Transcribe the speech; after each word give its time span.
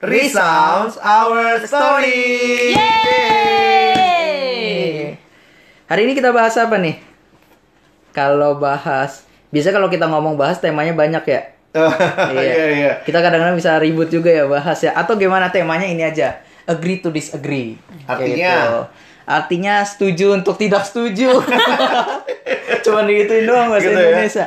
resounds 0.00 0.96
our 0.96 1.60
story. 1.68 2.72
Yeay! 2.72 4.00
Hari 5.84 6.00
ini 6.08 6.16
kita 6.16 6.32
bahas 6.32 6.56
apa 6.56 6.80
nih? 6.80 6.96
Kalau 8.16 8.56
bahas, 8.56 9.28
biasa 9.52 9.70
kalau 9.70 9.92
kita 9.92 10.08
ngomong 10.08 10.40
bahas 10.40 10.56
temanya 10.58 10.96
banyak 10.96 11.24
ya. 11.28 11.42
Iya 12.34 12.66
iya. 12.74 12.92
Kita 13.06 13.22
kadang-kadang 13.22 13.54
bisa 13.54 13.78
ribut 13.78 14.10
juga 14.10 14.32
ya 14.32 14.48
bahas 14.48 14.80
ya. 14.82 14.90
Atau 14.96 15.14
gimana 15.20 15.52
temanya 15.52 15.86
ini 15.86 16.02
aja. 16.02 16.42
Agree 16.66 16.98
to 16.98 17.12
disagree. 17.14 17.78
Artinya? 18.08 18.34
gitu. 18.34 18.90
Artinya 19.30 19.86
setuju 19.86 20.34
untuk 20.34 20.58
tidak 20.58 20.82
setuju. 20.82 21.38
Cuman 22.84 23.06
digituin 23.06 23.46
doang 23.46 23.70
bahasa 23.70 23.86
Gitu 23.86 23.94
ya? 23.94 24.02
Indonesia. 24.10 24.46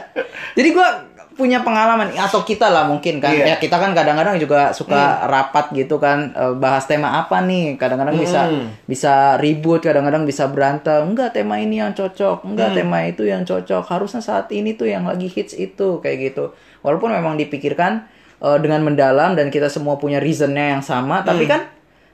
Jadi 0.58 0.70
gua 0.76 1.08
punya 1.34 1.60
pengalaman 1.60 2.12
atau 2.12 2.42
kita 2.42 2.68
lah 2.68 2.84
mungkin 2.84 3.18
kan 3.18 3.30
Iya. 3.30 3.46
ya 3.46 3.56
kita 3.56 3.76
kan 3.76 3.92
kadang-kadang 3.92 4.38
juga 4.38 4.70
suka 4.70 4.94
rapat 5.26 5.72
gitu 5.72 5.98
kan 5.98 6.30
eh, 6.30 6.54
bahas 6.54 6.84
tema 6.84 7.18
apa 7.18 7.42
nih 7.42 7.74
kadang-kadang 7.74 8.16
bisa 8.16 8.46
Hmm. 8.46 8.70
bisa 8.84 9.14
ribut 9.38 9.80
kadang-kadang 9.80 10.24
bisa 10.24 10.46
berantem 10.46 11.04
enggak 11.04 11.32
tema 11.32 11.58
ini 11.58 11.78
yang 11.78 11.92
cocok 11.92 12.46
enggak 12.46 12.70
Hmm. 12.70 12.78
tema 12.78 12.98
itu 13.04 13.24
yang 13.24 13.42
cocok 13.42 13.84
harusnya 13.84 14.20
saat 14.20 14.48
ini 14.50 14.74
tuh 14.74 14.86
yang 14.86 15.04
lagi 15.04 15.26
hits 15.26 15.54
itu 15.54 15.98
kayak 16.00 16.30
gitu 16.30 16.54
walaupun 16.80 17.10
memang 17.10 17.34
dipikirkan 17.36 18.06
eh, 18.40 18.58
dengan 18.60 18.82
mendalam 18.82 19.34
dan 19.34 19.48
kita 19.48 19.68
semua 19.68 19.96
punya 19.96 20.18
reasonnya 20.18 20.72
yang 20.72 20.82
sama 20.82 21.22
tapi 21.22 21.46
Hmm. 21.46 21.52
kan 21.52 21.62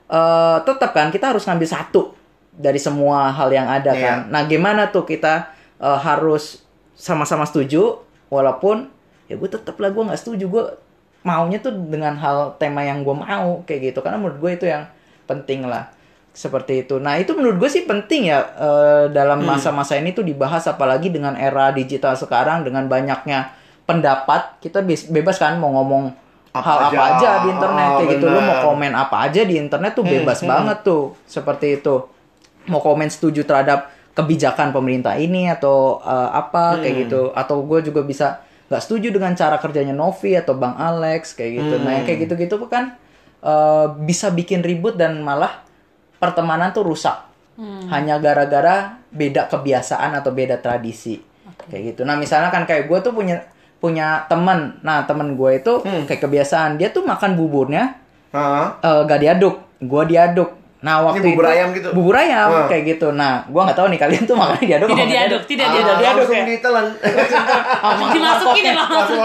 eh, 0.08 0.58
tetap 0.64 0.92
kan 0.92 1.08
kita 1.10 1.30
harus 1.30 1.44
ngambil 1.44 1.68
satu 1.68 2.02
dari 2.52 2.78
semua 2.78 3.30
hal 3.30 3.50
yang 3.50 3.66
ada 3.66 3.90
Iya. 3.90 4.02
kan 4.02 4.18
nah 4.30 4.42
gimana 4.44 4.88
tuh 4.88 5.04
kita 5.04 5.52
eh, 5.78 6.00
harus 6.00 6.64
sama-sama 6.94 7.44
setuju 7.44 8.00
walaupun 8.28 8.92
ya 9.30 9.38
gue 9.38 9.48
tetap 9.48 9.78
lah 9.78 9.88
gue 9.88 10.04
nggak 10.04 10.18
setuju. 10.18 10.46
Gue 10.46 10.64
maunya 11.20 11.60
tuh 11.60 11.72
dengan 11.72 12.16
hal 12.16 12.56
tema 12.56 12.82
yang 12.82 13.02
gue 13.02 13.14
mau 13.14 13.62
kayak 13.64 13.94
gitu. 13.94 14.00
Karena 14.00 14.18
menurut 14.18 14.40
gue 14.40 14.52
itu 14.52 14.66
yang 14.66 14.90
penting 15.24 15.64
lah 15.64 15.94
seperti 16.32 16.82
itu. 16.82 16.98
Nah 16.98 17.16
itu 17.16 17.32
menurut 17.32 17.58
gue 17.58 17.70
sih 17.70 17.84
penting 17.84 18.28
ya 18.28 18.40
eh, 18.42 19.04
dalam 19.10 19.40
Hmm. 19.40 19.54
masa-masa 19.54 19.94
ini 19.94 20.10
tuh 20.10 20.24
dibahas 20.24 20.66
apalagi 20.66 21.08
dengan 21.08 21.36
era 21.36 21.70
digital 21.70 22.14
sekarang 22.14 22.64
dengan 22.64 22.86
banyaknya 22.86 23.52
pendapat. 23.84 24.58
Kita 24.60 24.80
be- 24.80 25.10
bebas 25.12 25.38
kan 25.38 25.56
mau 25.56 25.74
ngomong 25.74 26.10
Apa 26.50 26.64
hal 26.64 26.78
apa 26.88 26.90
aja. 26.96 27.06
aja 27.14 27.32
di 27.40 27.48
internet 27.52 27.86
Oh, 27.86 27.98
kayak 28.00 28.10
gitu. 28.12 28.26
Lu 28.26 28.40
mau 28.40 28.46
benar. 28.52 28.64
komen 28.64 28.92
apa 28.96 29.16
aja 29.22 29.42
di 29.44 29.56
internet 29.56 29.92
tuh 29.94 30.02
bebas 30.04 30.40
banget 30.42 30.78
tuh 30.82 31.04
seperti 31.24 31.78
itu. 31.78 31.96
Mau 32.66 32.80
komen 32.80 33.06
setuju 33.06 33.44
terhadap 33.44 33.86
kebijakan 34.12 34.70
pemerintah 34.70 35.14
ini 35.16 35.46
atau 35.48 36.00
eh, 36.00 36.30
apa 36.32 36.80
kayak 36.80 36.96
gitu. 37.04 37.22
Atau 37.34 37.62
gue 37.64 37.84
juga 37.84 38.02
bisa 38.02 38.42
nggak 38.70 38.82
setuju 38.86 39.10
dengan 39.10 39.34
cara 39.34 39.58
kerjanya 39.58 39.98
Novi 39.98 40.38
atau 40.38 40.54
Bang 40.54 40.78
Alex 40.78 41.34
kayak 41.34 41.52
gitu. 41.58 41.76
Nah 41.82 41.92
yang 42.00 42.06
kayak 42.06 42.30
gitu-gitu 42.30 42.56
kan 42.70 42.96
eh, 43.42 43.86
bisa 44.06 44.30
bikin 44.30 44.62
ribut 44.62 44.94
dan 44.94 45.20
malah 45.26 45.66
pertemanan 46.22 46.70
tuh 46.70 46.86
rusak. 46.86 47.18
Hanya 47.92 48.24
gara-gara 48.24 49.04
beda 49.12 49.52
kebiasaan 49.52 50.16
atau 50.16 50.32
beda 50.32 50.64
tradisi. 50.64 51.20
Kayak 51.68 51.84
gitu. 51.92 52.02
Nah 52.08 52.16
misalnya 52.16 52.54
kan 52.54 52.64
kayak 52.64 52.88
gue 52.88 53.00
tuh 53.04 53.12
punya 53.12 53.44
punya 53.80 54.28
teman 54.28 54.80
nah 54.84 55.08
teman 55.08 55.36
gue 55.36 55.60
itu 55.60 55.84
kayak 56.08 56.22
kebiasaan. 56.24 56.80
Dia 56.80 56.94
tuh 56.94 57.04
makan 57.04 57.36
buburnya 57.36 58.00
Hah? 58.30 58.78
eh 58.80 59.02
gak 59.10 59.20
diaduk, 59.26 59.56
gua 59.82 60.06
diaduk. 60.06 60.54
Nah 60.80 61.04
waktu 61.04 61.20
bubur 61.26 61.44
itu 61.44 61.52
ayam 61.52 61.68
gitu? 61.72 61.90
Bubur 61.92 62.16
ayam 62.16 62.48
Wah. 62.48 62.68
kayak 62.68 62.84
gitu. 62.88 63.12
Nah, 63.12 63.44
gua 63.48 63.68
nggak 63.68 63.76
tahu 63.76 63.88
nih 63.92 64.00
kalian 64.00 64.24
tuh 64.24 64.34
makannya 64.34 64.64
diaduk. 64.66 64.88
Tidak 64.90 65.08
diaduk, 65.08 65.42
tidak 65.44 65.66
Ah, 65.66 65.74
diaduk. 65.74 65.96
diaduk 66.00 66.18
langsung 66.24 66.40
ya. 66.40 66.46
ditelan. 66.48 66.86
Dimasukin 68.16 68.64
ya 68.64 68.74
langsung. 68.78 69.20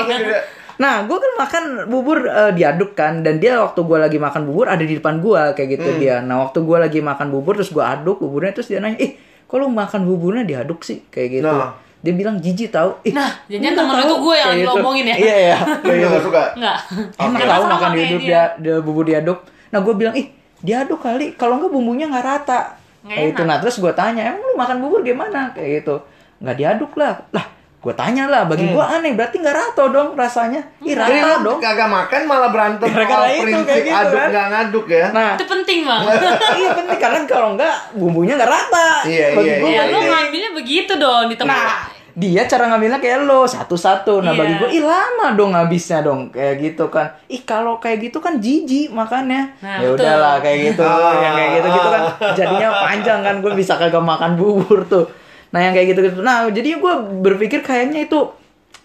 Nah, 0.74 1.06
gua 1.06 1.19
kan 1.22 1.33
makan 1.38 1.64
bubur 1.86 2.19
eh, 2.27 2.50
diaduk 2.50 2.92
kan, 2.92 3.22
dan 3.22 3.38
dia 3.38 3.62
waktu 3.62 3.78
gua 3.80 4.02
lagi 4.02 4.19
makan 4.19 4.42
bubur 4.45 4.67
ada 4.67 4.83
di 4.83 4.98
depan 4.98 5.23
gua 5.23 5.55
kayak 5.55 5.79
gitu 5.79 5.89
Hmm. 5.89 6.01
dia. 6.01 6.17
Nah, 6.18 6.42
waktu 6.42 6.58
gua 6.61 6.83
lagi 6.83 6.98
makan 6.98 7.30
bubur 7.30 7.55
terus 7.55 7.70
gua 7.70 7.95
aduk 7.95 8.18
buburnya 8.18 8.50
terus 8.52 8.67
dia 8.67 8.83
nanya, 8.83 8.98
"Ih, 8.98 9.14
kok 9.40 9.55
lu 9.55 9.70
makan 9.70 10.02
buburnya 10.02 10.42
diaduk 10.42 10.83
sih?" 10.83 11.06
kayak 11.06 11.39
gitu. 11.39 11.46
Nah. 11.46 11.70
Dia 12.05 12.12
bilang 12.12 12.36
jijik 12.36 12.68
tahu. 12.68 12.90
Ih, 13.00 13.14
Nah, 13.14 13.30
nggak 13.46 13.73
temen 13.73 13.89
tahu." 13.89 14.02
itu 14.02 14.14
gue 14.20 14.34
yang 14.36 14.52
gitu. 14.58 14.68
ngomongin 14.77 15.05
ya. 15.06 15.17
Iya, 15.17 15.36
iya. 15.40 15.56
Dia 15.80 16.05
nggak 16.05 16.20
suka. 16.20 16.42
Enggak. 16.52 16.77
Enak 17.17 17.40
tahu 17.48 17.62
makan 17.64 17.90
diaduk 17.95 18.20
dia, 18.20 18.42
dia 18.58 18.74
bubur 18.83 19.05
diaduk. 19.06 19.39
Nah 19.70 19.79
gue 19.80 19.95
bilang 19.95 20.12
ih 20.12 20.27
diaduk 20.64 20.98
kali. 20.98 21.36
Kalau 21.36 21.61
nggak 21.61 21.69
bumbunya 21.70 22.08
nggak 22.08 22.25
rata. 22.25 22.80
Nggak 23.02 23.13
Kayak 23.13 23.29
gitu. 23.29 23.36
enak. 23.36 23.47
Nah 23.47 23.57
terus 23.61 23.77
gue 23.79 23.92
tanya 23.92 24.23
emang 24.27 24.42
lu 24.42 24.55
makan 24.55 24.77
bubur 24.80 25.01
gimana? 25.01 25.52
Kayak 25.52 25.70
gitu. 25.79 25.95
Nggak 26.41 26.57
diaduk 26.57 26.92
lah. 26.97 27.13
Lah 27.30 27.45
gue 27.79 27.92
tanya 27.92 28.25
lah. 28.25 28.42
Bagi 28.45 28.64
gue 28.67 28.80
aneh. 28.80 29.13
Berarti 29.13 29.36
nggak 29.39 29.53
rata 29.55 29.83
dong 29.86 30.08
rasanya. 30.14 30.64
Ih 30.80 30.97
Hmm. 30.97 31.05
Jadi 31.05 31.17
rata 31.20 31.36
lu 31.36 31.45
dong. 31.45 31.58
kagak 31.61 31.85
makan 31.86 32.20
malah 32.24 32.48
berantem 32.48 32.89
Gara-gara 32.89 33.13
soal 33.20 33.29
itu, 33.30 33.45
prinsip 33.45 33.69
kayak 33.69 33.85
gitu 33.85 33.92
aduk 34.01 34.17
kan. 34.17 34.29
nggak 34.30 34.47
ngaduk 34.48 34.86
ya. 34.89 35.07
Nah 35.11 35.30
Itu 35.36 35.45
penting 35.47 35.79
bang. 35.83 36.01
iya 36.58 36.69
penting 36.73 36.98
karena 36.98 37.19
kalau 37.24 37.48
nggak 37.55 37.77
bumbunya 37.95 38.33
nggak 38.35 38.48
rata. 38.51 38.89
Iya, 39.05 39.27
Bagi 39.36 39.45
iya, 39.47 39.57
gua 39.61 39.69
ya 39.69 39.74
iya, 39.77 39.83
lu 39.86 39.98
ngambilnya 40.03 40.51
begitu 40.57 40.92
dong 40.97 41.24
di 41.29 41.36
tempat. 41.36 41.53
Nah, 41.55 41.77
dia 42.14 42.47
cara 42.47 42.70
ngambilnya 42.70 42.98
kayak 42.98 43.27
lo 43.27 43.42
satu-satu. 43.42 44.23
Nah, 44.23 44.30
Iya. 44.30 44.39
bagi 44.39 44.55
gue, 44.57 44.69
ih 44.73 44.83
lama 44.83 45.35
dong 45.35 45.51
habisnya 45.51 45.98
dong 45.98 46.30
kayak 46.30 46.55
gitu 46.61 46.86
kan. 46.86 47.11
Ih 47.27 47.42
kalau 47.42 47.77
kayak 47.77 48.07
gitu 48.07 48.19
kan 48.19 48.39
jijik 48.39 48.89
makannya. 48.89 49.51
Nah, 49.58 49.83
ya 49.83 49.89
udahlah 49.91 50.39
kayak 50.39 50.58
gitu. 50.70 50.83
Ah. 50.86 51.19
yang 51.19 51.35
kayak 51.35 51.51
gitu 51.53 51.69
gitu 51.69 51.89
kan 51.89 52.03
jadinya 52.33 52.69
panjang 52.80 53.20
kan 53.20 53.35
gue 53.39 53.53
bisa 53.53 53.74
kagak 53.74 53.98
makan 54.01 54.35
bubur 54.35 54.86
tuh. 54.86 55.11
Nah, 55.51 55.61
yang 55.61 55.73
kayak 55.73 55.91
gitu 55.91 56.01
gitu. 56.05 56.19
Nah, 56.20 56.47
jadi 56.48 56.74
gue 56.74 56.95
berpikir 57.20 57.61
kayaknya 57.61 58.05
itu 58.05 58.30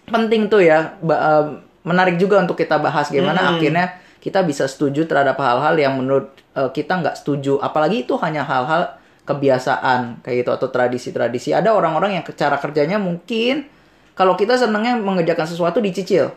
penting 0.06 0.46
tuh 0.46 0.58
ya 0.58 0.98
menarik 1.80 2.14
juga 2.14 2.38
untuk 2.38 2.54
kita 2.54 2.76
bahas 2.76 3.08
gimana 3.08 3.40
Hmm. 3.40 3.52
akhirnya 3.56 3.86
kita 4.18 4.42
bisa 4.42 4.66
setuju 4.66 5.06
terhadap 5.06 5.38
hal-hal 5.38 5.74
yang 5.74 5.96
menurut 5.96 6.28
eh, 6.50 6.66
kita 6.68 6.98
nggak 6.98 7.14
setuju 7.14 7.56
apalagi 7.56 8.02
itu 8.02 8.18
hanya 8.18 8.42
hal-hal 8.42 8.90
kebiasaan 9.22 10.20
kayak 10.20 10.36
gitu 10.42 10.50
atau 10.50 10.68
tradisi-tradisi 10.68 11.50
ada 11.50 11.70
orang-orang 11.70 12.18
yang 12.18 12.24
cara 12.30 12.56
kerjanya 12.56 12.96
mungkin 12.96 13.68
kalau 14.12 14.34
kita 14.34 14.54
senengnya 14.54 14.96
mengerjakan 14.96 15.46
sesuatu 15.46 15.78
dicicil 15.78 16.30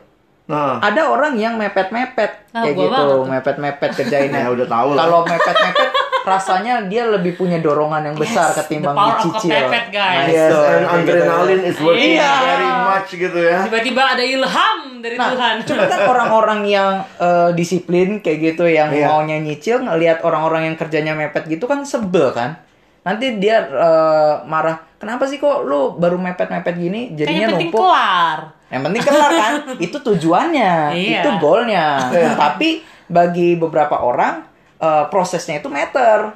Nah, 0.44 0.76
ada 0.84 1.08
orang 1.08 1.40
yang 1.40 1.56
mepet-mepet 1.56 2.52
Nah, 2.52 2.68
kayak 2.68 2.76
gitu 2.76 3.08
mepet-mepet 3.24 3.92
kerjainnya 3.96 4.44
Ya, 4.44 4.52
udah 4.52 4.68
tahu 4.68 4.90
lah. 4.92 5.08
kalau 5.08 5.20
mepet-mepet 5.24 5.90
rasanya 6.24 6.84
dia 6.84 7.04
lebih 7.06 7.36
punya 7.36 7.60
dorongan 7.60 8.12
yang 8.12 8.16
besar 8.16 8.52
Yes, 8.52 8.60
ketimbang 8.60 8.92
the 8.92 9.00
power 9.00 9.12
of 9.14 9.24
dicicil 9.24 9.52
kepepet, 9.56 9.86
guys. 9.88 10.20
Nah, 10.20 10.28
yes, 10.28 10.44
itu, 10.44 10.60
and 10.60 10.84
adrenaline 10.90 11.64
is 11.64 11.78
working 11.80 12.12
Iya. 12.16 12.32
very 12.40 12.70
much 12.82 13.10
gitu 13.14 13.40
ya. 13.40 13.60
Tiba-tiba 13.64 14.02
ada 14.04 14.24
ilham 14.24 14.80
dari 15.00 15.16
Nah, 15.16 15.30
Tuhan. 15.32 15.54
cuma 15.64 15.84
kan 15.86 16.00
orang-orang 16.06 16.62
yang 16.66 16.92
eh, 17.18 17.50
disiplin 17.56 18.20
kayak 18.20 18.40
gitu 18.52 18.68
yang 18.68 18.92
Iya. 18.92 19.08
maunya 19.08 19.38
nyicil 19.38 19.80
ngelihat 19.80 20.24
orang-orang 20.24 20.68
yang 20.68 20.76
kerjanya 20.76 21.12
mepet 21.14 21.44
gitu 21.46 21.64
kan 21.66 21.84
sebel 21.84 22.32
kan. 22.32 22.60
Nanti 23.04 23.38
dia 23.38 23.60
eh, 23.62 24.34
marah, 24.44 24.80
"Kenapa 24.96 25.24
sih 25.24 25.38
kok 25.38 25.64
lu 25.64 25.96
baru 25.96 26.16
mepet-mepet 26.16 26.76
gini?" 26.76 27.02
Jadinya 27.12 27.36
yang 27.42 27.52
penting 27.54 27.70
numpuk. 27.70 27.84
kelar. 27.84 28.40
Yang 28.68 28.82
penting 28.82 29.02
kelar 29.04 29.32
kan. 29.32 29.54
itu 29.86 29.98
tujuannya, 30.00 30.74
Iya. 30.92 31.20
itu 31.20 31.30
goalnya. 31.38 31.86
Tapi 32.34 32.70
bagi 33.06 33.56
beberapa 33.56 34.00
orang 34.00 34.44
eh, 34.78 35.06
prosesnya 35.08 35.60
itu 35.60 35.68
meter. 35.68 36.32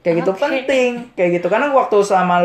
Kayak 0.00 0.22
gitu 0.22 0.32
penting, 0.32 0.90
kayak 1.12 1.30
gitu 1.36 1.46
karena 1.46 1.66
waktu 1.68 1.98
sama 2.00 2.38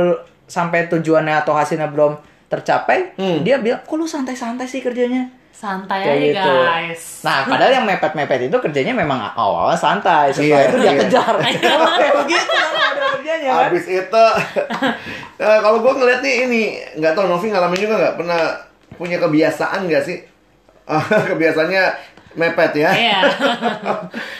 sampai 0.45 0.85
tujuannya 0.87 1.37
atau 1.37 1.53
hasilnya 1.53 1.87
belum 1.87 2.17
tercapai, 2.47 3.13
Hmm. 3.15 3.41
dia 3.41 3.57
bilang, 3.57 3.81
"Kok 3.81 3.95
lu 3.95 4.03
santai-santai 4.03 4.65
sih 4.65 4.81
kerjanya?" 4.81 5.29
Santai 5.51 6.01
Kayak 6.01 6.15
aja 6.17 6.25
gitu. 6.25 6.53
guys. 6.57 7.03
Nah, 7.21 7.37
padahal 7.45 7.71
yang 7.71 7.85
mepet-mepet 7.85 8.49
itu 8.49 8.57
kerjanya 8.57 8.93
memang 8.97 9.19
awal-awal 9.37 9.77
santai. 9.77 10.33
Setelah 10.33 10.47
Iya, 10.47 10.59
itu 10.65 10.77
dia 10.79 10.89
iya. 10.89 10.99
kejar. 11.05 11.33
Kayak 11.43 12.13
begitu 12.25 12.49
kan 12.49 12.73
ada 12.73 13.05
kerjanya 13.13 13.49
kan. 13.53 13.63
Habis 13.69 13.85
itu, 13.85 14.25
eh, 15.45 15.59
kalau 15.61 15.77
gue 15.79 15.93
ngeliat 15.93 16.19
nih 16.25 16.35
ini, 16.49 16.61
nggak 16.97 17.13
tahu 17.13 17.25
Novi 17.29 17.47
ngalamin 17.51 17.77
juga 17.79 17.95
nggak 18.01 18.15
pernah 18.17 18.41
punya 18.97 19.17
kebiasaan 19.19 19.79
nggak 19.85 20.03
sih? 20.03 20.17
Kebiasaannya 21.31 21.83
mepet 22.33 22.71
ya. 22.75 22.89
Iya. 22.91 23.19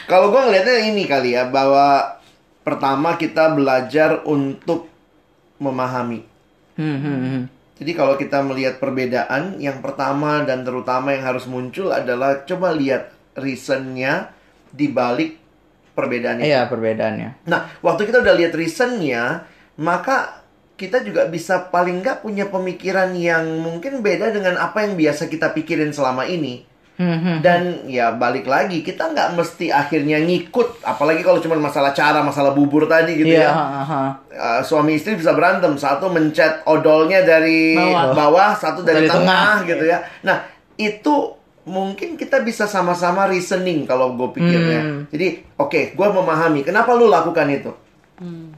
Kalau 0.08 0.32
gue 0.32 0.42
ngelihatnya 0.42 0.90
ini 0.90 1.04
kali 1.06 1.38
ya, 1.38 1.46
bahwa 1.48 2.18
pertama 2.62 3.16
kita 3.16 3.54
belajar 3.54 4.26
untuk 4.26 4.90
memahami. 5.58 6.26
Hmm, 6.76 6.98
hmm, 6.98 7.20
hmm. 7.22 7.44
Jadi 7.82 7.98
kalau 7.98 8.14
kita 8.14 8.46
melihat 8.46 8.78
perbedaan, 8.78 9.58
yang 9.58 9.82
pertama 9.82 10.46
dan 10.46 10.62
terutama 10.62 11.18
yang 11.18 11.26
harus 11.26 11.50
muncul 11.50 11.90
adalah 11.90 12.46
coba 12.46 12.78
lihat 12.78 13.10
reasonnya 13.34 14.30
di 14.70 14.86
balik 14.86 15.42
perbedaan 15.98 16.46
itu. 16.46 16.54
Iya, 16.54 16.70
perbedaannya. 16.70 17.50
Nah, 17.50 17.74
waktu 17.82 18.06
kita 18.06 18.22
udah 18.22 18.38
lihat 18.38 18.54
reasonnya, 18.54 19.50
maka 19.82 20.46
kita 20.78 21.02
juga 21.02 21.26
bisa 21.26 21.74
paling 21.74 22.06
nggak 22.06 22.22
punya 22.22 22.54
pemikiran 22.54 23.18
yang 23.18 23.50
mungkin 23.58 24.06
beda 24.06 24.30
dengan 24.30 24.62
apa 24.62 24.86
yang 24.86 24.94
biasa 24.94 25.26
kita 25.26 25.50
pikirin 25.50 25.90
selama 25.90 26.30
ini. 26.30 26.62
Hmm, 27.02 27.18
hmm. 27.18 27.38
Dan 27.42 27.62
ya 27.90 28.14
balik 28.14 28.46
lagi, 28.46 28.86
kita 28.86 29.10
nggak 29.10 29.34
mesti 29.34 29.74
akhirnya 29.74 30.22
ngikut, 30.22 30.86
apalagi 30.86 31.26
kalau 31.26 31.42
cuma 31.42 31.58
masalah 31.58 31.90
cara, 31.92 32.22
masalah 32.22 32.54
bubur 32.54 32.86
tadi 32.86 33.18
gitu 33.18 33.34
Iya, 33.34 33.50
ya. 33.50 33.52
ha, 33.52 33.82
ha. 33.82 34.02
Uh, 34.30 34.62
suami 34.62 34.94
istri 34.94 35.18
bisa 35.18 35.34
berantem, 35.34 35.74
satu 35.74 36.14
mencet 36.14 36.62
odolnya 36.64 37.26
dari 37.26 37.74
Bawah. 37.74 38.14
bawah, 38.14 38.52
satu 38.54 38.86
dari, 38.86 39.04
Dari 39.04 39.10
tengah, 39.10 39.26
tengah. 39.26 39.56
gitu 39.66 39.84
ya. 39.90 39.98
Nah, 40.22 40.46
itu 40.78 41.16
mungkin 41.62 42.18
kita 42.18 42.42
bisa 42.42 42.66
sama-sama 42.66 43.26
reasoning 43.26 43.86
kalau 43.86 44.14
gue 44.14 44.30
pikirnya. 44.32 44.82
Hmm. 44.82 45.02
Jadi, 45.10 45.58
oke, 45.58 45.98
gue 45.98 46.08
memahami 46.14 46.62
kenapa 46.62 46.94
lu 46.94 47.10
lakukan 47.10 47.50
itu. 47.50 47.74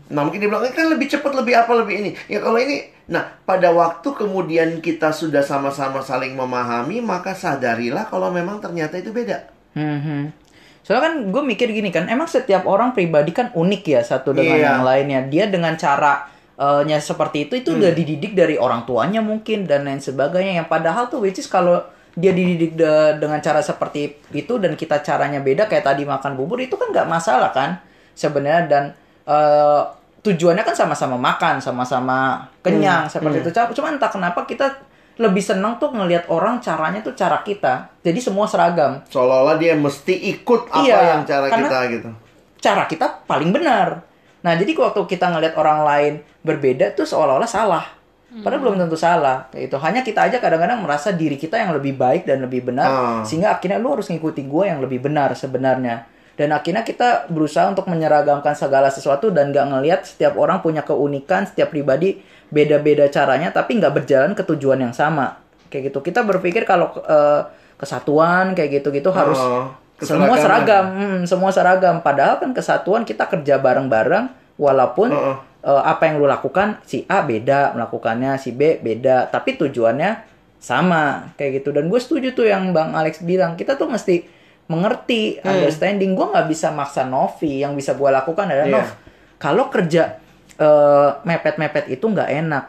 Nah, 0.09 0.21
mungkin 0.21 0.37
dia 0.37 0.47
bilang, 0.47 0.61
"Eh, 0.61 0.71
kan 0.71 0.87
lebih 0.87 1.07
cepat, 1.07 1.31
lebih 1.33 1.55
apa, 1.55 1.71
lebih 1.73 1.95
ini. 1.97 2.11
Ya 2.27 2.37
kalau 2.37 2.59
ini, 2.59 2.83
nah, 3.05 3.23
pada 3.41 3.71
waktu 3.71 4.11
kemudian 4.11 4.79
kita 4.79 5.09
sudah 5.09 5.39
sama-sama 5.39 5.99
saling 5.99 6.35
memahami, 6.35 6.99
maka 6.99 7.31
sadarilah 7.31 8.05
kalau 8.05 8.27
memang 8.27 8.59
ternyata 8.59 8.95
itu 8.95 9.09
beda. 9.09 9.47
Mhm. 9.73 10.35
Soalnya 10.83 11.03
kan 11.05 11.13
gue 11.31 11.43
mikir 11.45 11.71
gini 11.71 11.89
kan, 11.89 12.05
emang 12.05 12.27
setiap 12.27 12.67
orang 12.67 12.91
pribadi 12.91 13.31
kan 13.31 13.49
unik 13.49 13.83
ya 13.87 14.01
satu 14.03 14.35
dengan 14.35 14.59
Iya. 14.59 14.65
yang 14.69 14.81
lainnya. 14.83 15.19
Dia 15.23 15.47
dengan 15.47 15.73
cara 15.75 16.27
eh, 16.53 16.85
nya 16.85 17.01
seperti 17.01 17.49
itu 17.49 17.57
itu 17.57 17.73
Hmm. 17.73 17.81
udah 17.81 17.91
dididik 17.91 18.37
dari 18.37 18.55
orang 18.55 18.85
tuanya 18.85 19.25
mungkin 19.25 19.65
dan 19.65 19.89
lain 19.89 19.97
sebagainya. 19.97 20.61
Yang 20.61 20.69
padahal 20.69 21.09
tuh 21.09 21.17
which 21.17 21.41
is 21.41 21.49
kalau 21.49 21.81
dia 22.13 22.29
dididik 22.29 22.77
de- 22.77 23.17
dengan 23.17 23.41
cara 23.41 23.57
seperti 23.57 24.21
itu 24.31 24.61
dan 24.61 24.77
kita 24.77 25.01
caranya 25.01 25.41
beda 25.41 25.65
kayak 25.65 25.81
tadi 25.81 26.05
makan 26.05 26.37
bubur 26.37 26.61
itu 26.61 26.77
kan 26.77 26.93
nggak 26.93 27.09
masalah 27.09 27.49
kan 27.49 27.81
sebenarnya 28.13 28.69
dan 28.69 28.83
eh, 29.23 29.81
tujuannya 30.19 30.63
kan 30.63 30.71
sama-sama 30.73 31.15
makan, 31.15 31.59
sama-sama 31.59 32.39
kenyang 32.61 33.07
seperti 33.07 33.41
itu. 33.41 33.49
Cuma 33.73 33.91
entah 33.91 34.07
kenapa 34.07 34.43
kita 34.43 34.71
lebih 35.13 35.43
senang 35.43 35.77
tuh 35.77 35.93
ngelihat 35.93 36.25
orang 36.27 36.57
caranya 36.57 36.97
tuh 36.99 37.13
cara 37.13 37.39
kita. 37.41 37.85
Jadi 38.01 38.17
semua 38.17 38.49
seragam. 38.49 38.97
Seolah-olah 39.07 39.57
dia 39.57 39.77
mesti 39.77 40.15
ikut 40.33 40.67
apa 40.67 40.81
Iya, 40.81 40.97
yang 41.13 41.21
cara 41.23 41.47
karena- 41.47 41.69
kita 41.69 41.79
gitu. 41.91 42.09
cara 42.57 42.83
kita 42.87 43.05
paling 43.27 43.51
benar. 43.51 44.01
Nah, 44.41 44.55
jadi 44.55 44.73
waktu 44.73 44.99
kita 45.05 45.29
ngelihat 45.29 45.55
orang 45.55 45.83
lain 45.83 46.13
berbeda 46.41 46.91
tuh 46.93 47.05
seolah-olah 47.05 47.47
salah. 47.47 47.85
Padahal 48.33 48.65
belum 48.65 48.81
tentu 48.81 48.97
salah. 48.97 49.45
Itu. 49.53 49.77
Hanya 49.77 50.01
kita 50.01 50.25
aja 50.25 50.41
kadang-kadang 50.41 50.81
merasa 50.81 51.13
diri 51.13 51.37
kita 51.37 51.53
yang 51.53 51.69
lebih 51.69 51.93
baik 51.93 52.25
dan 52.25 52.41
lebih 52.41 52.65
benar 52.65 52.89
Ah. 52.89 53.21
sehingga 53.21 53.53
akhirnya 53.53 53.77
lu 53.77 53.93
harus 53.93 54.09
ngikuti 54.09 54.41
gue 54.43 54.63
yang 54.65 54.81
lebih 54.81 54.97
benar 54.99 55.37
sebenarnya. 55.37 56.09
Dan 56.33 56.49
akhirnya 56.49 56.81
kita 56.81 57.29
berusaha 57.29 57.69
untuk 57.69 57.85
menyeragamkan 57.85 58.57
segala 58.57 58.89
sesuatu 58.89 59.29
dan 59.29 59.53
nggak 59.53 59.65
ngelihat 59.69 60.01
setiap 60.01 60.33
orang 60.35 60.65
punya 60.65 60.81
keunikan, 60.81 61.45
setiap 61.45 61.69
pribadi 61.69 62.17
beda-beda 62.49 63.09
caranya 63.09 63.49
tapi 63.49 63.77
nggak 63.77 63.93
berjalan 63.93 64.31
ke 64.33 64.41
tujuan 64.41 64.81
yang 64.81 64.93
sama. 64.93 65.37
Kayak 65.69 65.93
gitu. 65.93 66.01
Kita 66.01 66.25
berpikir 66.25 66.65
kalau 66.65 66.89
eh, 67.05 67.41
kesatuan 67.77 68.53
kayak 68.53 68.81
gitu-gitu 68.81 69.13
harus 69.13 69.37
Oh, 69.37 69.69
semua 70.01 70.35
keseragaman. 70.35 70.41
seragam, 70.41 70.85
hmm, 70.89 71.19
semua 71.29 71.51
seragam. 71.53 71.95
Padahal 72.01 72.41
kan 72.41 72.49
kesatuan 72.51 73.05
kita 73.05 73.29
kerja 73.29 73.61
bareng-bareng, 73.61 74.25
walaupun 74.57 75.13
Heeh. 75.13 75.35
eh, 75.63 75.83
apa 75.85 76.09
yang 76.09 76.17
lu 76.17 76.25
lakukan 76.25 76.81
si 76.83 77.05
A 77.05 77.21
beda 77.21 77.77
melakukannya, 77.77 78.41
si 78.41 78.51
B 78.51 78.81
beda, 78.81 79.29
tapi 79.29 79.53
tujuannya 79.53 80.33
sama 80.57 81.29
kayak 81.37 81.61
gitu. 81.61 81.69
Dan 81.75 81.93
gue 81.93 81.99
setuju 82.01 82.33
tuh 82.33 82.49
yang 82.49 82.73
Bang 82.73 82.95
Alex 82.97 83.21
bilang, 83.21 83.53
kita 83.53 83.77
tuh 83.77 83.85
mesti 83.85 84.25
mengerti, 84.65 85.37
Hmm. 85.37 85.49
understanding. 85.49 86.13
Gue 86.13 86.27
nggak 86.27 86.47
bisa 86.47 86.69
maksa 86.69 87.03
Novi, 87.03 87.59
yang 87.59 87.73
bisa 87.73 87.93
gue 87.93 88.09
lakukan 88.09 88.45
adalah 88.45 88.67
Iya. 88.67 88.75
Nov. 88.77 88.89
Kalau 89.37 89.67
kerja 89.67 90.19
eh, 90.53 91.09
mepet-mepet 91.23 91.89
itu 91.89 92.05
nggak 92.05 92.29
enak, 92.29 92.65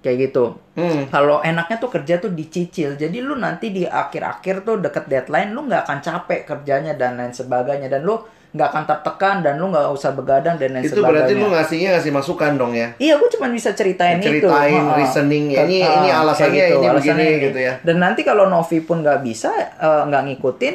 kayak 0.00 0.16
gitu. 0.24 0.54
Hmm. 0.72 1.10
Kalau 1.10 1.42
enaknya 1.42 1.76
tuh 1.76 1.90
kerja 1.90 2.16
tuh 2.16 2.30
dicicil. 2.30 2.94
Jadi 2.94 3.18
lu 3.18 3.34
nanti 3.34 3.68
di 3.68 3.82
akhir-akhir 3.82 4.62
tuh 4.62 4.78
deket 4.78 5.04
deadline 5.04 5.50
lu 5.50 5.66
nggak 5.66 5.82
akan 5.82 5.98
capek 5.98 6.44
kerjanya 6.44 6.94
dan 6.94 7.18
lain 7.18 7.34
sebagainya 7.34 7.88
dan 7.88 8.02
lu 8.02 8.22
nggak 8.54 8.68
akan 8.70 8.84
tertekan 8.86 9.36
dan 9.42 9.58
lu 9.58 9.66
nggak 9.66 9.82
usah 9.90 10.14
begadang 10.14 10.54
dan 10.54 10.78
lain 10.78 10.86
Itu 10.86 10.94
sebagainya. 10.94 11.10
berarti 11.10 11.32
lu 11.34 11.46
ngasihnya 11.50 11.88
ngasih 11.90 12.12
masukan 12.14 12.52
dong 12.54 12.70
ya. 12.72 12.88
Iya, 12.94 13.18
gue 13.18 13.28
cuma 13.28 13.46
bisa 13.50 13.70
ceritain, 13.72 14.14
itu. 14.16 14.30
Ceritain, 14.30 14.82
reasoning, 14.94 15.44
Ke- 15.50 15.66
ini- 15.66 15.82
ini 15.82 16.08
alasannya, 16.08 16.64
ini 16.70 16.86
begini, 16.88 17.26
gitu 17.42 17.58
ya. 17.58 17.72
Dan 17.82 17.98
nanti 17.98 18.22
kalau 18.22 18.46
Novi 18.46 18.78
pun 18.78 19.02
nggak 19.02 19.20
bisa, 19.20 19.50
eh, 19.74 20.02
nggak 20.06 20.22
ngikutin, 20.30 20.74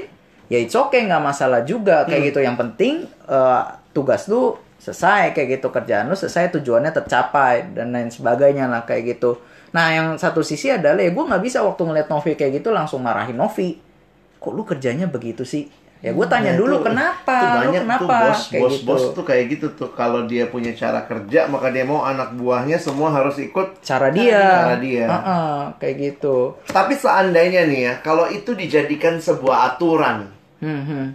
ya 0.50 0.58
it's 0.58 0.74
okay, 0.74 1.06
nggak 1.06 1.22
masalah 1.22 1.62
juga 1.62 2.04
kayak 2.04 2.20
Hmm. 2.20 2.30
gitu. 2.30 2.40
Yang 2.42 2.58
penting 2.60 2.94
eh, 3.26 3.62
tugas 3.90 4.26
lu 4.26 4.54
selesai 4.76 5.32
kayak 5.32 5.48
gitu, 5.56 5.70
kerjaan 5.70 6.08
lu 6.08 6.16
selesai, 6.16 6.50
tujuannya 6.52 6.90
tercapai 6.90 7.72
dan 7.72 7.90
lain 7.90 8.10
sebagainya 8.10 8.66
lah 8.66 8.84
kayak 8.84 9.14
gitu. 9.14 9.38
Nah, 9.70 9.92
yang 9.92 10.08
satu 10.16 10.42
sisi 10.42 10.68
adalah 10.68 10.98
ya 10.98 11.10
gue 11.10 11.22
nggak 11.22 11.44
bisa 11.44 11.62
waktu 11.62 11.84
ngeliat 11.84 12.08
Novi 12.08 12.34
kayak 12.34 12.58
gitu 12.58 12.70
langsung 12.70 13.00
marahin 13.00 13.36
Novi. 13.36 13.78
Kok 14.36 14.50
lu 14.50 14.64
kerjanya 14.64 15.06
begitu 15.06 15.44
sih? 15.44 15.68
Ya 16.00 16.10
gue 16.10 16.26
tanya 16.26 16.56
Nah, 16.56 16.58
dulu 16.58 16.80
itu- 16.80 16.86
kenapa, 16.88 17.36
itu 17.36 17.44
lu 17.44 17.60
banyak 17.60 17.84
kenapa 17.84 18.00
tuh 18.00 18.08
bos, 18.08 18.40
kayak 18.48 18.62
bos, 18.64 18.72
gitu. 18.72 18.86
bos 18.88 19.04
tuh 19.12 19.26
kayak 19.28 19.46
gitu 19.52 19.68
tuh. 19.76 19.90
Kalau 19.92 20.24
dia 20.24 20.48
punya 20.48 20.72
cara 20.72 21.04
kerja, 21.04 21.44
maka 21.46 21.68
dia 21.70 21.84
mau 21.84 22.02
anak 22.02 22.34
buahnya 22.34 22.80
semua 22.80 23.12
harus 23.12 23.36
ikut. 23.38 23.84
cara 23.84 24.08
dia, 24.10 24.40
Cara 24.64 24.76
dia. 24.80 25.06
Ha-ha, 25.06 25.40
kayak 25.76 25.96
gitu. 26.00 26.56
Tapi 26.66 26.96
seandainya 26.96 27.68
nih 27.68 27.82
ya, 27.84 27.94
kalau 28.00 28.26
itu 28.26 28.56
dijadikan 28.56 29.20
sebuah 29.20 29.76
aturan, 29.76 30.32
Hmm, 30.60 30.84
hmm. 30.86 31.06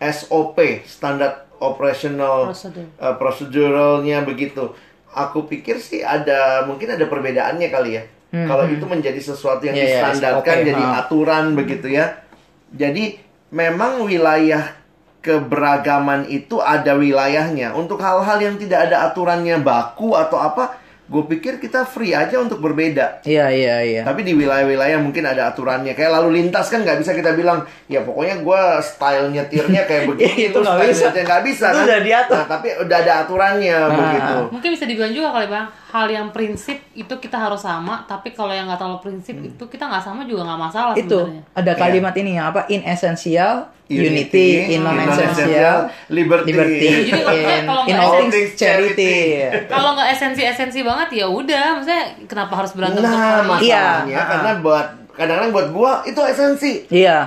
SOP, 0.00 0.56
standar 0.88 1.50
operational 1.60 2.48
uh, 2.96 3.14
proceduralnya 3.20 4.24
begitu. 4.24 4.72
Aku 5.10 5.44
pikir 5.44 5.76
sih 5.82 6.00
ada 6.00 6.64
mungkin 6.64 6.94
ada 6.96 7.04
perbedaannya 7.04 7.68
kali 7.68 7.90
ya. 8.00 8.04
Kalau 8.30 8.62
itu 8.70 8.86
menjadi 8.86 9.18
sesuatu 9.18 9.66
yang 9.66 9.74
Hmm, 9.74 9.82
Iya, 9.82 9.90
distandarkan 10.14 10.56
SOP, 10.62 10.68
jadi 10.70 10.82
aturan 11.02 11.44
begitu 11.58 11.86
ya. 11.90 12.22
Jadi 12.70 13.18
memang 13.50 14.06
wilayah 14.06 14.78
keberagaman 15.20 16.30
itu 16.30 16.62
ada 16.62 16.96
wilayahnya. 16.96 17.76
Untuk 17.76 18.00
hal-hal 18.00 18.38
yang 18.40 18.56
tidak 18.56 18.88
ada 18.88 19.10
aturannya 19.10 19.60
baku 19.60 20.16
atau 20.16 20.38
apa, 20.40 20.78
gue 21.10 21.24
pikir 21.28 21.58
kita 21.58 21.82
free 21.84 22.14
aja 22.14 22.38
untuk 22.38 22.58
berbeda. 22.58 23.18
Iya 23.22 23.50
iya 23.50 23.76
iya. 23.82 24.02
Tapi 24.02 24.22
di 24.22 24.30
wilayah-wilayah 24.32 24.94
mungkin 24.96 25.26
ada 25.26 25.50
aturannya. 25.50 25.90
Kayak 25.90 26.14
lalu 26.14 26.38
lintas 26.38 26.66
kan 26.66 26.80
nggak 26.80 26.96
bisa 26.96 27.12
kita 27.12 27.34
bilang, 27.34 27.60
ya 27.84 27.98
pokoknya 28.00 28.38
gue 28.38 28.60
style 28.80 29.26
nyetirnya 29.28 29.82
kayak 29.84 30.06
begini. 30.08 30.48
Itu 30.48 30.58
nggak 30.58 30.78
bisa. 30.86 31.10
nggak 31.10 31.42
bisa 31.42 31.66
Itu 31.66 31.76
kan? 31.76 31.84
udah 31.84 32.00
diatur. 32.00 32.36
Nah, 32.36 32.46
tapi 32.46 32.68
udah 32.78 32.96
ada 32.96 33.12
aturannya 33.20 33.76
Nah. 33.76 33.90
begitu. 33.92 34.34
Mungkin 34.50 34.68
bisa 34.70 34.84
dibilang 34.84 35.10
juga 35.10 35.28
kali 35.32 35.46
bang, 35.46 35.66
hal 35.90 36.06
yang 36.08 36.26
prinsip 36.30 36.78
itu 36.92 37.14
kita 37.16 37.36
harus 37.36 37.58
sama, 37.58 38.06
tapi 38.06 38.30
kalau 38.30 38.50
yang 38.50 38.64
nggak 38.64 38.78
terlalu 38.78 39.02
prinsip 39.02 39.34
Hmm. 39.34 39.48
itu 39.48 39.64
kita 39.66 39.84
nggak 39.84 40.00
sama 40.00 40.22
juga 40.22 40.46
nggak 40.46 40.60
masalah 40.62 40.94
itu 40.94 41.10
sebenarnya. 41.10 41.42
ada 41.52 41.72
kalimat 41.74 42.14
ini 42.14 42.30
yang 42.32 42.46
apa 42.48 42.64
in 42.68 42.82
essential 42.84 43.66
unity, 43.90 44.70
in 44.70 44.80
non 44.80 44.94
essential 44.96 45.90
liberty. 46.08 46.54
liberty, 46.54 46.88
in, 47.10 47.66
kalau 47.66 47.82
in 47.84 47.92
nggak 47.92 48.06
all 48.06 48.22
things 48.24 48.54
charity. 48.54 49.42
Kalau 49.66 49.90
nggak 49.92 50.08
esensi-esensi 50.14 50.80
banget 50.80 51.08
ya 51.18 51.26
udah, 51.26 51.66
maksudnya 51.74 52.04
kenapa 52.24 52.52
harus 52.54 52.72
berantem 52.72 53.02
Nah? 53.02 53.10
Iya, 53.10 53.42
masalahnya 53.42 54.14
ha-ha. 54.16 54.30
karena 54.30 54.52
buat 54.60 54.86
kadang-kadang 55.10 55.50
buat 55.50 55.68
gua 55.70 55.92
itu 56.02 56.20
esensi. 56.22 56.72
Iya. 56.86 57.26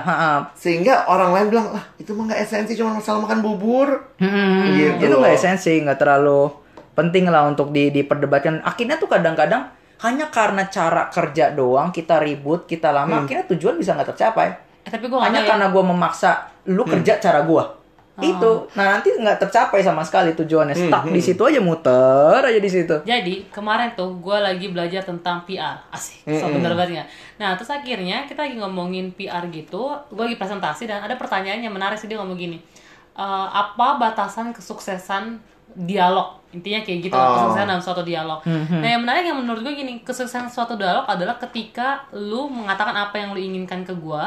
Sehingga 0.52 1.04
orang 1.04 1.30
lain 1.30 1.46
bilang, 1.48 1.68
"Lah, 1.70 1.84
itu 1.94 2.10
mah 2.10 2.26
nggak 2.26 2.40
esensi, 2.40 2.72
cuma 2.74 2.96
masalah 2.96 3.22
makan 3.22 3.38
bubur." 3.38 4.16
Hmm, 4.16 4.72
Gitu 4.72 5.04
itu 5.04 5.14
nggak 5.14 5.36
esensi, 5.36 5.78
nggak 5.78 6.00
terlalu 6.00 6.48
penting 6.94 7.28
lah 7.28 7.44
untuk 7.44 7.70
di, 7.70 7.90
diperdebatkan. 7.90 8.62
Akhirnya 8.62 8.96
tuh 8.96 9.06
kadang-kadang 9.06 9.68
hanya 10.00 10.26
karena 10.28 10.66
cara 10.66 11.06
kerja 11.08 11.50
doang 11.50 11.88
kita 11.88 12.18
ribut, 12.18 12.64
kita 12.64 12.90
lama, 12.90 13.14
Hmm. 13.14 13.24
akhirnya 13.24 13.46
tujuan 13.48 13.76
bisa 13.76 13.94
nggak 13.94 14.10
tercapai. 14.10 14.48
Eh, 14.84 14.90
tapi 14.92 15.08
gue 15.08 15.16
nggak 15.16 15.32
hanya 15.32 15.40
ya. 15.42 15.48
karena 15.56 15.66
gue 15.72 15.82
memaksa 15.82 16.30
lu 16.68 16.84
kerja 16.84 17.16
cara 17.16 17.42
gue 17.44 17.64
itu. 18.14 18.50
Nah 18.78 18.94
nanti 18.94 19.10
nggak 19.10 19.42
tercapai 19.42 19.82
sama 19.82 20.06
sekali 20.06 20.38
tujuannya. 20.38 20.76
Stuck 20.76 21.10
di 21.10 21.18
situ 21.18 21.42
aja 21.42 21.58
muter 21.58 22.38
aja 22.38 22.60
di 22.62 22.70
situ. 22.70 22.94
Jadi 23.02 23.50
kemarin 23.50 23.90
tuh 23.98 24.14
gue 24.22 24.38
lagi 24.38 24.70
belajar 24.70 25.02
tentang 25.02 25.42
PR, 25.42 25.82
asik, 25.90 26.22
so 26.30 26.46
bener 26.46 26.78
banget 26.78 27.02
nggak? 27.02 27.08
Nah 27.42 27.58
terus 27.58 27.74
akhirnya 27.74 28.22
kita 28.30 28.46
lagi 28.46 28.54
ngomongin 28.62 29.10
PR 29.18 29.42
gitu, 29.50 29.90
gue 30.14 30.24
lagi 30.30 30.38
presentasi 30.38 30.86
dan 30.86 31.02
ada 31.02 31.18
pertanyaan 31.18 31.58
yang 31.58 31.74
menarik 31.74 31.98
sih 31.98 32.06
dia 32.06 32.14
ngomong 32.22 32.38
gini, 32.38 32.62
"Eh, 33.18 33.48
apa 33.50 33.98
batasan 33.98 34.54
kesuksesan 34.54 35.42
dialog? 35.76 36.40
Intinya 36.54 36.78
kayak 36.80 36.98
gitu, 37.02 37.10
Oh. 37.12 37.34
kesuksesan 37.34 37.66
dalam 37.66 37.82
suatu 37.82 38.02
dialog. 38.02 38.38
Nah 38.46 38.86
yang 38.86 39.02
menarik 39.02 39.26
yang 39.26 39.34
menurut 39.34 39.58
gue 39.60 39.74
gini, 39.74 39.98
kesuksesan 40.00 40.46
suatu 40.46 40.78
dialog 40.78 41.02
adalah 41.04 41.34
ketika 41.36 42.06
lu 42.14 42.46
mengatakan 42.46 42.94
apa 42.94 43.10
yang 43.16 43.34
lu 43.34 43.42
inginkan 43.42 43.82
ke 43.82 43.90
gue 43.92 44.24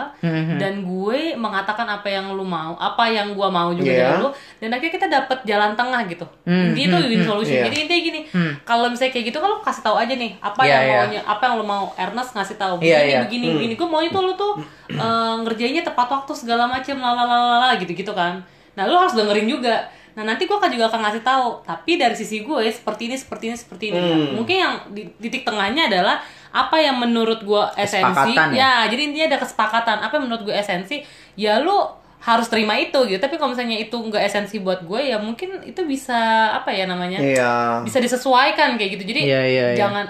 dan 0.59 0.83
gue 0.83 1.19
mengatakan 1.33 1.87
apa 1.87 2.03
yang 2.05 2.27
lu 2.29 2.43
mau, 2.43 2.75
apa 2.75 3.07
yang 3.07 3.31
gue 3.31 3.47
mau 3.47 3.71
juga 3.71 3.87
Iya. 3.87 4.03
dari 4.03 4.15
lu, 4.19 4.29
dan 4.59 4.69
akhirnya 4.69 4.93
kita 4.93 5.07
dapat 5.07 5.39
jalan 5.45 5.71
tengah 5.73 6.01
gitu. 6.05 6.27
Intinya 6.43 6.87
tuh 6.93 7.07
win 7.07 7.23
solution. 7.23 7.55
Iya. 7.55 7.65
Jadi 7.65 7.75
intinya 7.79 8.01
gini, 8.03 8.19
kalau 8.61 8.91
misalnya 8.91 9.13
kayak 9.13 9.25
gitu 9.25 9.37
kan 9.37 9.47
lu 9.47 9.59
kasih 9.63 9.81
tahu 9.81 9.95
aja 9.95 10.13
nih 10.13 10.31
apa 10.37 10.61
Iya, 10.61 10.67
yang 10.67 10.83
iya. 10.83 10.99
maunya, 10.99 11.21
apa 11.23 11.41
yang 11.41 11.55
lu 11.55 11.65
mau. 11.65 11.85
Ernest 11.95 12.35
ngasih 12.35 12.55
tahu 12.59 12.73
Iya, 12.77 12.99
begini 12.99 13.07
iya. 13.07 13.19
begini 13.23 13.45
begini. 13.55 13.73
Gue 13.73 13.87
mau 13.87 14.03
itu 14.03 14.19
lu 14.19 14.35
tuh 14.35 14.59
eh, 14.89 15.35
ngerjainnya 15.47 15.79
tepat 15.81 16.11
waktu 16.11 16.31
segala 16.35 16.67
macam 16.67 16.99
lalalala 16.99 17.71
gitu-gitu 17.79 18.11
kan. 18.11 18.43
Nah, 18.75 18.83
lu 18.83 18.93
harus 18.93 19.15
dengerin 19.15 19.47
juga. 19.47 19.95
Nah, 20.17 20.25
nanti 20.25 20.49
gue 20.49 20.57
juga 20.57 20.89
akan 20.89 20.99
ngasih 21.05 21.21
tahu, 21.21 21.61
tapi 21.61 22.01
dari 22.01 22.17
sisi 22.17 22.41
gue 22.41 22.57
seperti 22.73 23.05
ini, 23.05 23.13
seperti 23.13 23.53
ini, 23.53 23.55
seperti 23.55 23.83
ini. 23.93 23.99
Nah, 24.01 24.33
mungkin 24.33 24.55
yang 24.57 24.73
di 24.89 25.05
titik 25.21 25.45
tengahnya 25.45 25.85
adalah 25.85 26.17
apa 26.49 26.73
yang 26.81 26.97
menurut 26.97 27.45
gue 27.45 27.63
esensi. 27.77 28.33
Ya? 28.33 28.49
Ya, 28.49 28.73
jadi 28.89 29.13
intinya 29.13 29.37
ada 29.37 29.39
kesepakatan. 29.45 30.01
Apa 30.01 30.17
yang 30.17 30.25
menurut 30.25 30.49
gue 30.49 30.55
esensi, 30.57 31.05
ya 31.37 31.61
lu 31.61 31.77
harus 32.17 32.49
terima 32.49 32.73
itu 32.81 32.97
gitu. 33.05 33.21
Tapi 33.21 33.37
kalau 33.37 33.53
misalnya 33.53 33.77
itu 33.77 33.93
nggak 33.93 34.25
esensi 34.25 34.57
buat 34.57 34.81
gue, 34.81 35.05
ya 35.05 35.21
mungkin 35.21 35.61
itu 35.61 35.85
bisa 35.85 36.17
apa 36.49 36.73
ya 36.73 36.89
namanya? 36.89 37.21
Iya. 37.21 37.85
bisa 37.85 38.01
disesuaikan 38.01 38.73
kayak 38.73 38.97
gitu 38.97 39.13
jadi 39.13 39.21
Iya, 39.21 39.41
iya, 39.45 39.65
iya. 39.69 39.77
jangan 39.77 40.05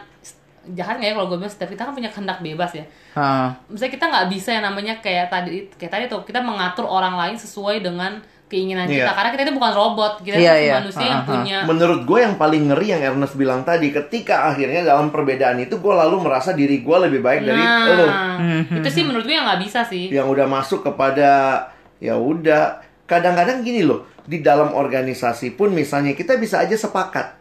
jahat 0.72 1.00
nggak 1.00 1.10
ya 1.12 1.14
kalau 1.16 1.28
gue 1.32 1.38
bilang 1.40 1.52
setiap 1.52 1.72
kita 1.72 1.84
kan 1.88 1.94
punya 1.96 2.12
kehendak 2.12 2.40
bebas 2.44 2.76
ya 2.76 2.84
Ah. 3.16 3.56
misalnya 3.72 3.94
kita 3.96 4.06
nggak 4.12 4.28
bisa 4.28 4.50
yang 4.52 4.66
namanya 4.68 5.00
kayak 5.00 5.32
tadi 5.32 5.72
kayak 5.80 5.92
tadi 5.92 6.04
tuh 6.12 6.28
kita 6.28 6.44
mengatur 6.44 6.84
orang 6.84 7.16
lain 7.16 7.36
sesuai 7.40 7.80
dengan 7.80 8.20
keinginan 8.48 8.88
kita 8.88 9.04
Iya. 9.04 9.12
karena 9.12 9.30
kita 9.36 9.42
itu 9.44 9.54
bukan 9.54 9.74
robot 9.75 10.13
kita 10.24 10.36
masih 10.39 10.63
iya. 10.63 10.75
manusia 10.80 11.04
yang 11.04 11.12
Ah, 11.12 11.20
ah. 11.20 11.27
punya 11.27 11.58
Menurut 11.68 12.00
gue 12.08 12.20
yang 12.24 12.36
paling 12.36 12.63
ngeri 12.72 12.88
yang 12.96 13.01
Ernest 13.04 13.36
bilang 13.36 13.62
tadi, 13.62 13.92
ketika 13.92 14.48
akhirnya 14.48 14.88
dalam 14.88 15.12
perbedaan 15.12 15.60
itu 15.60 15.75
gue 15.77 15.94
lalu 15.94 16.24
merasa 16.24 16.56
diri 16.56 16.80
gue 16.80 16.98
lebih 17.08 17.20
baik 17.20 17.44
dari 17.44 17.60
lo. 17.60 18.08
nah 18.08 18.39
itu 18.72 18.89
sih 18.89 19.04
menurut 19.04 19.27
gue 19.27 19.36
yang 19.36 19.44
nggak 19.44 19.62
bisa 19.62 19.84
sih 19.84 20.08
Yang 20.08 20.27
udah 20.32 20.46
masuk 20.48 20.80
kepada 20.82 21.30
ya 22.00 22.16
udah. 22.16 22.80
Kadang-kadang 23.04 23.63
gini 23.63 23.88
loh, 23.88 24.04
di 24.24 24.44
dalam 24.44 24.75
organisasi 24.75 25.56
pun 25.56 25.72
misalnya 25.72 26.12
kita 26.12 26.36
bisa 26.36 26.60
aja 26.60 26.75
sepakat. 26.75 27.39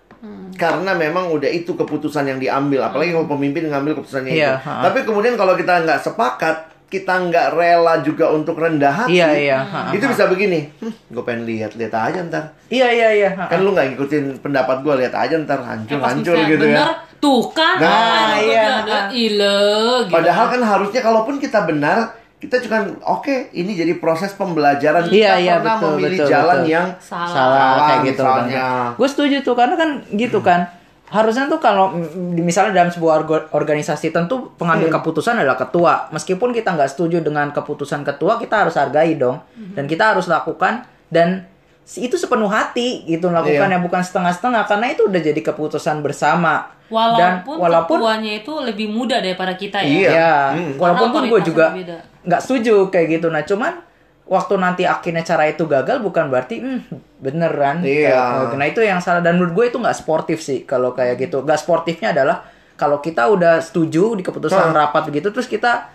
Karena 0.56 0.96
memang 0.96 1.28
udah 1.28 1.50
itu 1.50 1.76
keputusan 1.76 2.24
yang 2.24 2.38
diambil, 2.40 2.88
apalagi 2.88 3.12
kalau 3.12 3.28
pemimpin 3.28 3.68
ngambil 3.68 4.00
keputusannya 4.00 4.32
itu. 4.32 4.40
Iya, 4.40 4.56
ha. 4.56 4.88
Tapi 4.88 5.04
kemudian 5.04 5.36
kalau 5.36 5.52
kita 5.52 5.84
nggak 5.84 6.00
sepakat, 6.00 6.56
kita 6.86 7.18
nggak 7.18 7.46
rela 7.52 7.98
juga 7.98 8.30
untuk 8.30 8.54
rendah 8.54 8.94
hati. 9.04 9.18
Iya, 9.18 9.28
iya. 9.34 9.58
Ha, 9.58 9.90
Itu 9.90 10.06
bisa 10.06 10.30
begini, 10.30 10.70
hm, 10.78 10.92
gue 11.10 11.22
pengen 11.22 11.42
lihat, 11.42 11.74
lihat 11.74 11.90
aja 11.90 12.22
ntar. 12.22 12.54
Iya 12.68 12.86
iya 12.88 13.08
iya. 13.12 13.30
Ah. 13.34 13.50
Kan 13.50 13.60
lu 13.60 13.74
nggak 13.74 13.92
ngikutin 13.92 14.38
pendapat 14.38 14.80
gue, 14.80 14.94
lihat 14.96 15.10
aja 15.12 15.34
ntar 15.36 15.58
Eh, 15.58 15.66
hancur 15.66 15.98
pas 15.98 16.14
hancur 16.14 16.38
gitu 16.38 16.62
bener, 16.62 16.86
ya. 16.86 17.18
tuh 17.18 17.42
kan 17.50 17.76
Nah, 17.76 17.90
ah, 17.90 18.34
iya. 18.38 18.64
iya 18.80 19.00
ile 19.10 19.58
gitu. 20.06 20.14
Padahal 20.14 20.46
kan 20.46 20.62
harusnya 20.62 21.00
kalaupun 21.02 21.42
kita 21.42 21.66
benar, 21.66 21.98
kita 22.36 22.60
juga 22.60 22.76
oke, 23.02 23.50
ini 23.50 23.74
jadi 23.74 23.98
proses 23.98 24.30
pembelajaran. 24.32 25.10
Kita 25.10 25.16
Iya 25.16 25.32
iya 25.36 25.54
pernah 25.58 25.76
betul 25.76 25.90
memilih 25.96 26.18
betul. 26.20 26.30
jalan 26.30 26.58
betul. 26.60 26.70
yang 26.70 26.86
salah, 27.00 27.34
salah 27.34 27.66
kayak 27.82 28.00
gitu 28.04 28.22
misalnya. 28.22 28.60
Gue 28.94 29.08
setuju 29.10 29.36
tuh 29.42 29.54
karena 29.58 29.74
kan 29.74 29.90
gitu 30.12 30.38
kan. 30.38 30.60
Harusnya 31.06 31.46
tuh 31.46 31.58
kalau 31.58 31.92
mm, 31.92 32.34
misalnya 32.36 32.74
dalam 32.74 32.90
sebuah 32.90 33.12
orga- 33.16 33.46
organisasi 33.50 34.10
tentu 34.10 34.50
pengambil 34.54 34.88
Hmm. 34.88 34.96
keputusan 34.96 35.38
adalah 35.38 35.54
ketua. 35.54 36.10
Meskipun 36.10 36.50
kita 36.50 36.74
nggak 36.74 36.90
setuju 36.90 37.20
dengan 37.20 37.50
keputusan 37.50 38.02
ketua, 38.02 38.36
kita 38.36 38.66
harus 38.66 38.74
hargai 38.74 39.14
dong. 39.14 39.38
Hmm. 39.52 39.72
Dan 39.72 39.84
kita 39.84 40.12
harus 40.12 40.26
lakukan 40.26 40.82
dan 41.06 41.46
itu 41.86 42.16
sepenuh 42.16 42.48
hati 42.48 43.06
gitu 43.06 43.30
lakukan 43.30 43.70
Iya. 43.70 43.70
ya 43.72 43.80
bukan 43.80 44.02
setengah-setengah 44.02 44.66
karena 44.66 44.86
itu 44.90 45.06
udah 45.06 45.20
jadi 45.22 45.40
keputusan 45.40 46.02
bersama. 46.02 46.74
walaupun, 46.86 47.18
dan 47.18 47.58
walaupun 47.58 47.98
ketuanya 47.98 48.32
itu 48.36 48.52
lebih 48.62 48.86
muda 48.86 49.18
daripada 49.18 49.54
kita 49.54 49.78
ya 49.80 49.90
Iya. 49.90 50.08
Ya, 50.08 50.34
Hmm. 50.52 50.72
walaupun 50.76 51.10
pun 51.10 51.22
gue 51.26 51.40
juga 51.44 51.74
nggak 52.22 52.40
setuju 52.40 52.90
kayak 52.90 53.06
gitu. 53.18 53.26
Nah, 53.26 53.42
cuman 53.42 53.82
waktu 54.26 54.54
nanti 54.58 54.82
akhirnya 54.82 55.22
cara 55.22 55.46
itu 55.46 55.64
gagal 55.70 56.02
bukan 56.02 56.26
berarti 56.28 56.58
hmm, 56.58 56.80
beneran. 57.22 57.82
Iya. 57.86 58.14
Kayak- 58.50 58.58
Nah 58.58 58.66
itu 58.66 58.80
yang 58.82 58.98
salah 58.98 59.22
dan 59.22 59.38
menurut 59.38 59.54
gue 59.54 59.64
itu 59.70 59.78
nggak 59.78 59.96
sportif 59.96 60.38
sih 60.42 60.66
kalau 60.66 60.92
kayak 60.92 61.18
gitu. 61.22 61.46
Nggak 61.46 61.62
sportifnya 61.62 62.10
adalah 62.10 62.42
kalau 62.76 63.00
kita 63.00 63.24
udah 63.30 63.62
setuju 63.62 64.18
di 64.18 64.22
keputusan 64.26 64.74
Hah. 64.74 64.90
rapat 64.90 65.08
begitu 65.08 65.32
terus 65.32 65.48
kita 65.48 65.88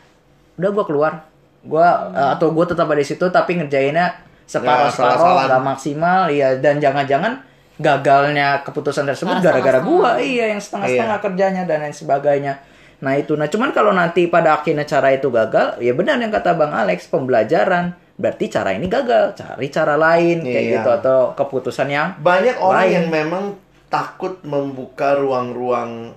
udah 0.58 0.70
gue 0.74 0.86
keluar, 0.90 1.14
gue 1.62 1.88
atau 2.16 2.50
gue 2.50 2.66
tetap 2.66 2.90
ada 2.90 2.98
di 2.98 3.08
situ 3.08 3.26
tapi 3.30 3.62
ngerjainnya 3.62 4.32
separuh 4.52 4.92
separuh 4.92 5.16
salah-salah. 5.16 5.44
nggak 5.48 5.64
maksimal 5.64 6.22
ya 6.28 6.60
dan 6.60 6.84
jangan-jangan 6.84 7.40
gagalnya 7.80 8.62
keputusan 8.68 9.08
tersebut 9.08 9.40
gara-gara 9.40 9.80
gua 9.80 10.20
iya 10.20 10.52
yang 10.52 10.60
setengah-setengah 10.60 11.20
kerjanya 11.24 11.64
dan 11.64 11.88
lain 11.88 11.96
sebagainya 11.96 12.60
nah 13.02 13.18
itu 13.18 13.34
nah 13.34 13.50
cuman 13.50 13.72
kalau 13.74 13.96
nanti 13.96 14.28
pada 14.30 14.60
akhirnya 14.60 14.86
cara 14.86 15.10
itu 15.16 15.32
gagal 15.34 15.80
ya 15.82 15.96
benar 15.96 16.22
yang 16.22 16.30
kata 16.30 16.54
bang 16.54 16.70
Alex 16.70 17.10
pembelajaran 17.10 17.98
berarti 18.14 18.46
cara 18.48 18.72
ini 18.72 18.86
gagal 18.86 19.34
cari 19.36 19.68
cara 19.68 19.96
lain 19.96 20.42
kayak 20.42 20.64
Iya. 20.64 20.74
gitu 20.78 20.90
atau 20.94 21.20
keputusan 21.34 21.88
yang 21.88 22.08
banyak 22.18 22.56
orang 22.56 22.84
Lain. 22.84 22.94
yang 22.94 23.08
memang 23.08 23.44
takut 23.88 24.40
membuka 24.42 25.16
ruang-ruang 25.16 26.16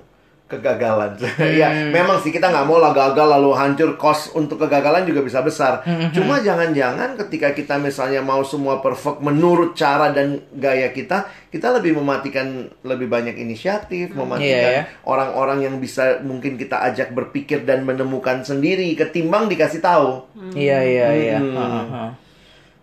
kegagalan. 0.54 1.14
ya, 1.56 1.68
Hmm. 1.68 1.90
memang 1.90 2.18
sih 2.18 2.28
kita 2.28 2.46
nggak 2.46 2.62
mau 2.62 2.76
lah 2.76 2.90
gagal 2.90 3.26
lalu 3.28 3.50
hancur 3.52 3.94
kos 3.94 4.32
untuk 4.32 4.58
kegagalan 4.58 5.02
juga 5.02 5.20
bisa 5.20 5.40
besar. 5.40 5.82
Hmm, 5.82 6.10
Cuma 6.10 6.38
jangan-jangan 6.38 7.14
ketika 7.18 7.50
kita 7.50 7.74
misalnya 7.76 8.20
mau 8.20 8.42
semua 8.42 8.78
perfect 8.78 9.18
menurut 9.18 9.72
cara 9.72 10.08
dan 10.08 10.38
gaya 10.50 10.88
kita, 10.88 11.24
kita 11.48 11.70
lebih 11.72 11.94
mematikan 11.94 12.46
lebih 12.82 13.06
banyak 13.06 13.34
inisiatif, 13.34 14.12
mematikan 14.12 14.42
Iya, 14.44 14.70
ya. 14.72 14.84
orang-orang 15.02 15.62
yang 15.62 15.74
bisa 15.76 16.18
mungkin 16.20 16.54
kita 16.54 16.82
ajak 16.84 17.10
berpikir 17.10 17.62
dan 17.62 17.82
menemukan 17.82 18.40
sendiri 18.40 18.86
ketimbang 18.94 19.46
dikasih 19.46 19.78
tahu. 19.78 20.26
iya 20.52 20.78
iya 20.80 21.08
iya 21.12 21.38
Hmm. 21.38 22.10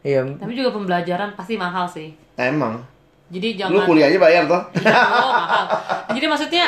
Iya 0.01 0.25
tapi 0.34 0.54
juga 0.54 0.72
pembelajaran 0.72 1.32
pasti 1.32 1.54
mahal 1.56 1.86
sih 1.86 2.10
Emang. 2.34 2.82
jadi 3.28 3.54
Lu 3.54 3.58
jangan 3.78 3.86
kuliah 3.86 4.08
aja 4.08 4.18
bayar 4.18 4.44
toh? 4.44 4.62
Iya, 4.74 4.98
oh, 4.98 5.32
mahal. 5.32 5.63
Jadi 6.12 6.25
maksudnya 6.25 6.63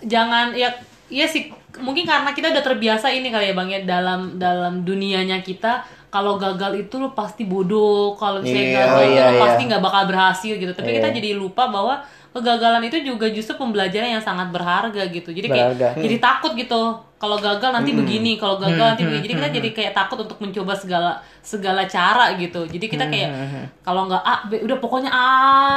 jangan 0.00 0.54
ya 0.54 0.70
iya 1.08 1.26
sih 1.26 1.50
mungkin 1.78 2.04
karena 2.04 2.30
kita 2.32 2.50
udah 2.50 2.64
terbiasa 2.64 3.10
ini 3.10 3.28
kali 3.28 3.50
ya 3.50 3.54
Bang 3.54 3.70
ya 3.70 3.80
dalam 3.82 4.36
dalam 4.36 4.82
dunianya 4.82 5.40
kita 5.40 5.82
kalau 6.08 6.40
gagal 6.40 6.88
itu 6.88 6.96
lo 6.96 7.12
pasti 7.12 7.44
bodoh, 7.44 8.16
kalau 8.16 8.40
misalnya 8.40 8.64
Iya, 8.64 8.80
gagal 8.80 9.02
itu 9.04 9.12
iya, 9.12 9.24
lo 9.28 9.32
iya. 9.36 9.42
pasti 9.44 9.62
nggak 9.68 9.82
bakal 9.84 10.02
berhasil 10.08 10.54
gitu. 10.56 10.72
Tapi 10.72 10.90
kita 10.96 11.08
Iya. 11.12 11.16
jadi 11.20 11.30
lupa 11.36 11.68
bahwa 11.68 12.00
kegagalan 12.32 12.80
itu 12.88 13.04
juga 13.04 13.28
justru 13.28 13.60
pembelajaran 13.60 14.16
yang 14.16 14.24
sangat 14.24 14.48
berharga 14.48 15.04
gitu. 15.12 15.28
Jadi 15.28 15.46
kayak 15.52 15.76
Berharga. 15.76 16.00
jadi 16.00 16.16
takut 16.16 16.56
gitu. 16.56 16.80
Kalau 17.18 17.34
gagal 17.34 17.74
nanti 17.74 17.90
begini, 17.92 18.38
kalau 18.38 18.56
gagal 18.56 18.94
nanti 18.94 19.02
begini. 19.02 19.26
Jadi 19.26 19.34
kita 19.34 19.50
jadi 19.50 19.68
kayak 19.74 19.92
takut 19.92 20.22
untuk 20.22 20.38
mencoba 20.38 20.70
segala 20.70 21.18
segala 21.42 21.82
cara 21.82 22.38
gitu. 22.38 22.62
Jadi 22.62 22.86
kita 22.86 23.10
kayak 23.10 23.30
kalau 23.82 24.06
nggak 24.06 24.22
A, 24.22 24.46
B, 24.46 24.62
udah 24.62 24.78
pokoknya 24.78 25.10
A 25.10 25.28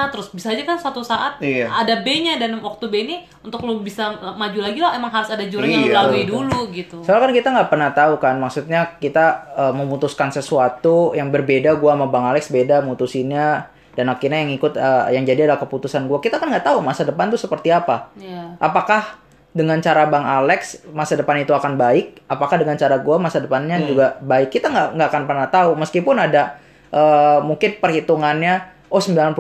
terus 0.07 0.29
bisa 0.29 0.53
aja 0.53 0.61
kan 0.61 0.77
suatu 0.77 1.01
saat 1.01 1.41
Iya. 1.41 1.65
ada 1.65 1.97
B-nya 1.99 2.37
dan 2.37 2.53
waktu 2.57 2.85
B 2.85 2.95
ini 3.01 3.15
untuk 3.41 3.57
lu 3.61 3.81
bisa 3.81 4.13
maju 4.13 4.59
lagi 4.61 4.77
lo 4.77 4.93
emang 4.93 5.09
harus 5.09 5.27
ada 5.27 5.41
jurang 5.43 5.65
yang 5.65 5.81
lu 5.81 5.89
Iya, 5.89 5.97
lalui 5.97 6.21
betul. 6.21 6.45
dulu 6.45 6.59
gitu. 6.71 6.97
Soalnya 7.01 7.21
kan 7.25 7.31
kita 7.33 7.47
nggak 7.49 7.69
pernah 7.69 7.89
tahu 7.89 8.13
kan, 8.17 8.35
maksudnya 8.37 8.81
kita 8.95 9.25
eh, 9.57 9.73
memutuskan 9.73 10.29
sesuatu 10.29 11.17
yang 11.17 11.33
berbeda, 11.33 11.73
gua 11.73 11.97
sama 11.97 12.05
Bang 12.05 12.29
Alex 12.29 12.53
beda 12.53 12.85
mutusinnya, 12.85 13.65
dan 13.91 14.05
akhirnya 14.07 14.45
yang 14.45 14.53
ikut 14.53 14.77
eh, 14.77 15.17
yang 15.17 15.25
jadi 15.25 15.49
adalah 15.49 15.57
keputusan 15.57 16.05
gua. 16.05 16.21
Kita 16.21 16.37
kan 16.37 16.53
nggak 16.53 16.69
tahu 16.69 16.85
masa 16.85 17.01
depan 17.01 17.33
tuh 17.33 17.41
seperti 17.41 17.73
apa. 17.73 18.13
Iya. 18.13 18.61
Apakah 18.61 19.17
dengan 19.51 19.77
cara 19.77 20.05
Bang 20.05 20.23
Alex 20.23 20.59
masa 20.89 21.13
depan 21.13 21.35
itu 21.37 21.51
akan 21.51 21.75
baik? 21.75 22.23
Apakah 22.25 22.55
dengan 22.55 22.73
cara 22.73 22.95
gua 22.97 23.17
masa 23.17 23.37
depannya 23.37 23.77
juga 23.81 24.15
baik? 24.19 24.47
Kita 24.49 24.67
nggak 24.67 24.87
nggak 24.93 25.09
akan 25.09 25.23
pernah 25.25 25.47
tahu. 25.47 25.75
Meskipun 25.75 26.15
ada 26.17 26.55
eh, 26.89 27.39
mungkin 27.41 27.75
perhitungannya, 27.77 28.53
oh 28.87 28.99
90% 28.99 29.35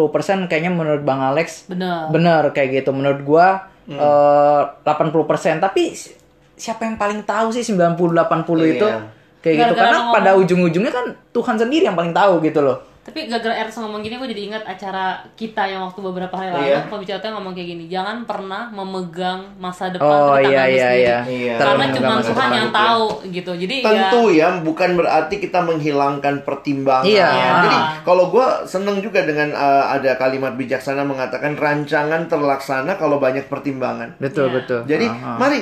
kayaknya 0.45 0.69
menurut 0.69 1.01
Bang 1.01 1.19
Alex 1.19 1.65
Bener. 1.65 2.07
bener 2.07 2.47
kayak 2.49 2.71
gitu 2.77 2.91
menurut 2.91 3.19
gua 3.21 3.67
eh, 3.85 4.61
80% 4.81 5.19
tapi 5.59 5.91
si- 5.91 6.15
siapa 6.53 6.83
yang 6.83 6.95
paling 6.95 7.21
tahu 7.21 7.51
sih 7.51 7.63
90 7.65 7.91
80 8.13 8.23
itu 8.69 8.85
Iya. 8.85 8.99
kayak 9.41 9.55
gitu 9.57 9.63
Gara-gara 9.65 9.79
karena 9.81 9.97
ngomong- 9.97 10.15
pada 10.15 10.31
ujung-ujungnya 10.37 10.91
kan 10.91 11.05
Tuhan 11.29 11.55
sendiri 11.57 11.83
yang 11.83 11.97
paling 11.97 12.13
tahu 12.13 12.39
gitu 12.41 12.61
loh 12.61 12.77
Tapi 13.01 13.25
gara-gara 13.25 13.65
Ernst 13.65 13.81
ngomong 13.81 14.05
gini, 14.05 14.13
gue 14.13 14.29
jadi 14.29 14.43
ingat 14.45 14.61
acara 14.61 15.25
kita 15.33 15.65
yang 15.65 15.81
waktu 15.89 16.05
beberapa 16.05 16.37
hari 16.37 16.53
lalu. 16.53 16.65
Iya. 16.69 16.79
Pembicara 16.85 17.17
tuh 17.17 17.33
ngomong 17.33 17.57
kayak 17.57 17.69
gini, 17.73 17.83
jangan 17.89 18.29
pernah 18.29 18.69
memegang 18.69 19.57
masa 19.57 19.89
depan 19.89 20.05
oh 20.05 20.37
ke 20.37 20.45
tangan 20.45 20.51
iya 20.53 20.61
lu 20.61 20.69
iya 20.69 20.85
sendiri. 20.85 21.01
iya 21.01 21.17
Iya. 21.25 21.55
Karena 21.57 21.73
Terlalu 21.89 21.97
cuma 21.97 22.13
Tuhan 22.21 22.49
yang 22.53 22.69
depan. 22.69 22.81
tahu 22.85 23.05
gitu. 23.33 23.51
Jadi 23.57 23.75
Tentu 23.81 24.23
ya 24.29 24.37
ya, 24.37 24.47
bukan 24.61 24.89
berarti 25.01 25.35
kita 25.41 25.59
menghilangkan 25.65 26.35
pertimbangan. 26.45 27.09
Iya. 27.09 27.29
Jadi 27.65 27.77
kalau 28.05 28.29
gue 28.29 28.47
seneng 28.69 28.97
juga 29.01 29.25
dengan 29.25 29.49
uh, 29.57 29.89
ada 29.97 30.11
kalimat 30.21 30.53
bijaksana 30.53 31.01
mengatakan 31.01 31.57
rancangan 31.57 32.29
terlaksana 32.29 33.01
kalau 33.01 33.17
banyak 33.17 33.49
pertimbangan. 33.49 34.13
betul 34.21 34.53
Iya. 34.53 34.55
betul 34.61 34.79
Jadi 34.85 35.05
Ah, 35.09 35.17
ah. 35.25 35.37
mari 35.41 35.59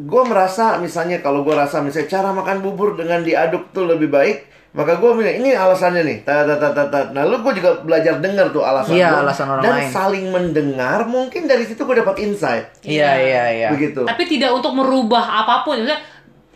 gue 0.00 0.22
merasa 0.24 0.78
misalnya 0.78 1.20
kalau 1.20 1.44
gue 1.44 1.52
rasa 1.54 1.82
misalnya 1.84 2.08
cara 2.08 2.30
makan 2.32 2.62
bubur 2.64 2.96
dengan 2.96 3.20
diaduk 3.22 3.70
tuh 3.70 3.86
lebih 3.86 4.10
baik. 4.10 4.38
Maka 4.70 4.96
gue 4.96 5.10
bilang 5.12 5.34
ini 5.36 5.50
alasannya 5.50 6.02
nih. 6.02 6.18
Ta, 6.22 6.42
ta, 6.42 6.54
ta, 6.54 6.70
ta, 6.70 6.84
ta. 6.86 7.00
Nah 7.10 7.24
lu 7.24 7.40
gue 7.40 7.52
juga 7.52 7.80
belajar 7.80 8.18
dengar 8.18 8.48
tuh 8.48 8.62
alasan 8.62 8.94
Iya, 8.94 9.08
gua. 9.10 9.20
alasan 9.24 9.46
orang 9.48 9.62
dan 9.62 9.74
lain. 9.76 9.90
saling 9.90 10.26
mendengar. 10.28 10.98
Mungkin 11.04 11.42
dari 11.44 11.64
situ 11.64 11.80
gue 11.80 11.96
dapat 11.96 12.16
insight. 12.20 12.70
iya 12.80 13.10
iya 13.16 13.44
iya 13.50 13.68
Begitu. 13.68 14.02
tapi 14.02 14.24
tidak 14.24 14.50
untuk 14.52 14.70
merubah 14.72 15.18
apa 15.40 15.62
pun. 15.62 15.74
Maksudnya 15.76 15.98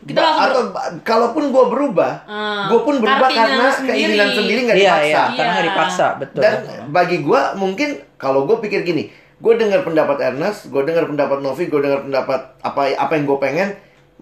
kita 0.04 0.14
Ba- 0.14 0.26
langsung 0.28 0.44
atau 0.44 0.62
kalaupun 1.00 1.44
gue 1.48 1.64
berubah, 1.66 2.12
Ah, 2.22 2.68
gue 2.68 2.76
pun 2.78 2.94
berubah 2.98 3.24
karena 3.26 3.66
sendiri. 3.72 3.96
keinginan 4.14 4.28
sendiri 4.30 4.60
nggak 4.62 4.76
iya 4.76 4.84
dipaksa. 4.86 5.02
iya 5.02 5.22
karena 5.32 5.50
nggak 5.50 5.58
Iya. 5.58 5.70
dipaksa 5.72 6.06
betul 6.14 6.40
Dan 6.40 6.54
bagi 6.88 7.16
gue 7.20 7.40
mungkin 7.56 7.88
kalau 8.14 8.44
gue 8.44 8.56
pikir 8.60 8.84
gini, 8.84 9.08
gue 9.34 9.54
dengar 9.54 9.80
pendapat 9.80 10.16
Ernest, 10.22 10.68
gue 10.68 10.82
dengar 10.82 11.04
pendapat 11.04 11.40
Novi, 11.40 11.66
gue 11.66 11.80
dengar 11.80 12.00
pendapat 12.00 12.40
apa 12.60 12.80
apa 12.94 13.12
yang 13.12 13.24
gue 13.24 13.38
pengen, 13.38 13.68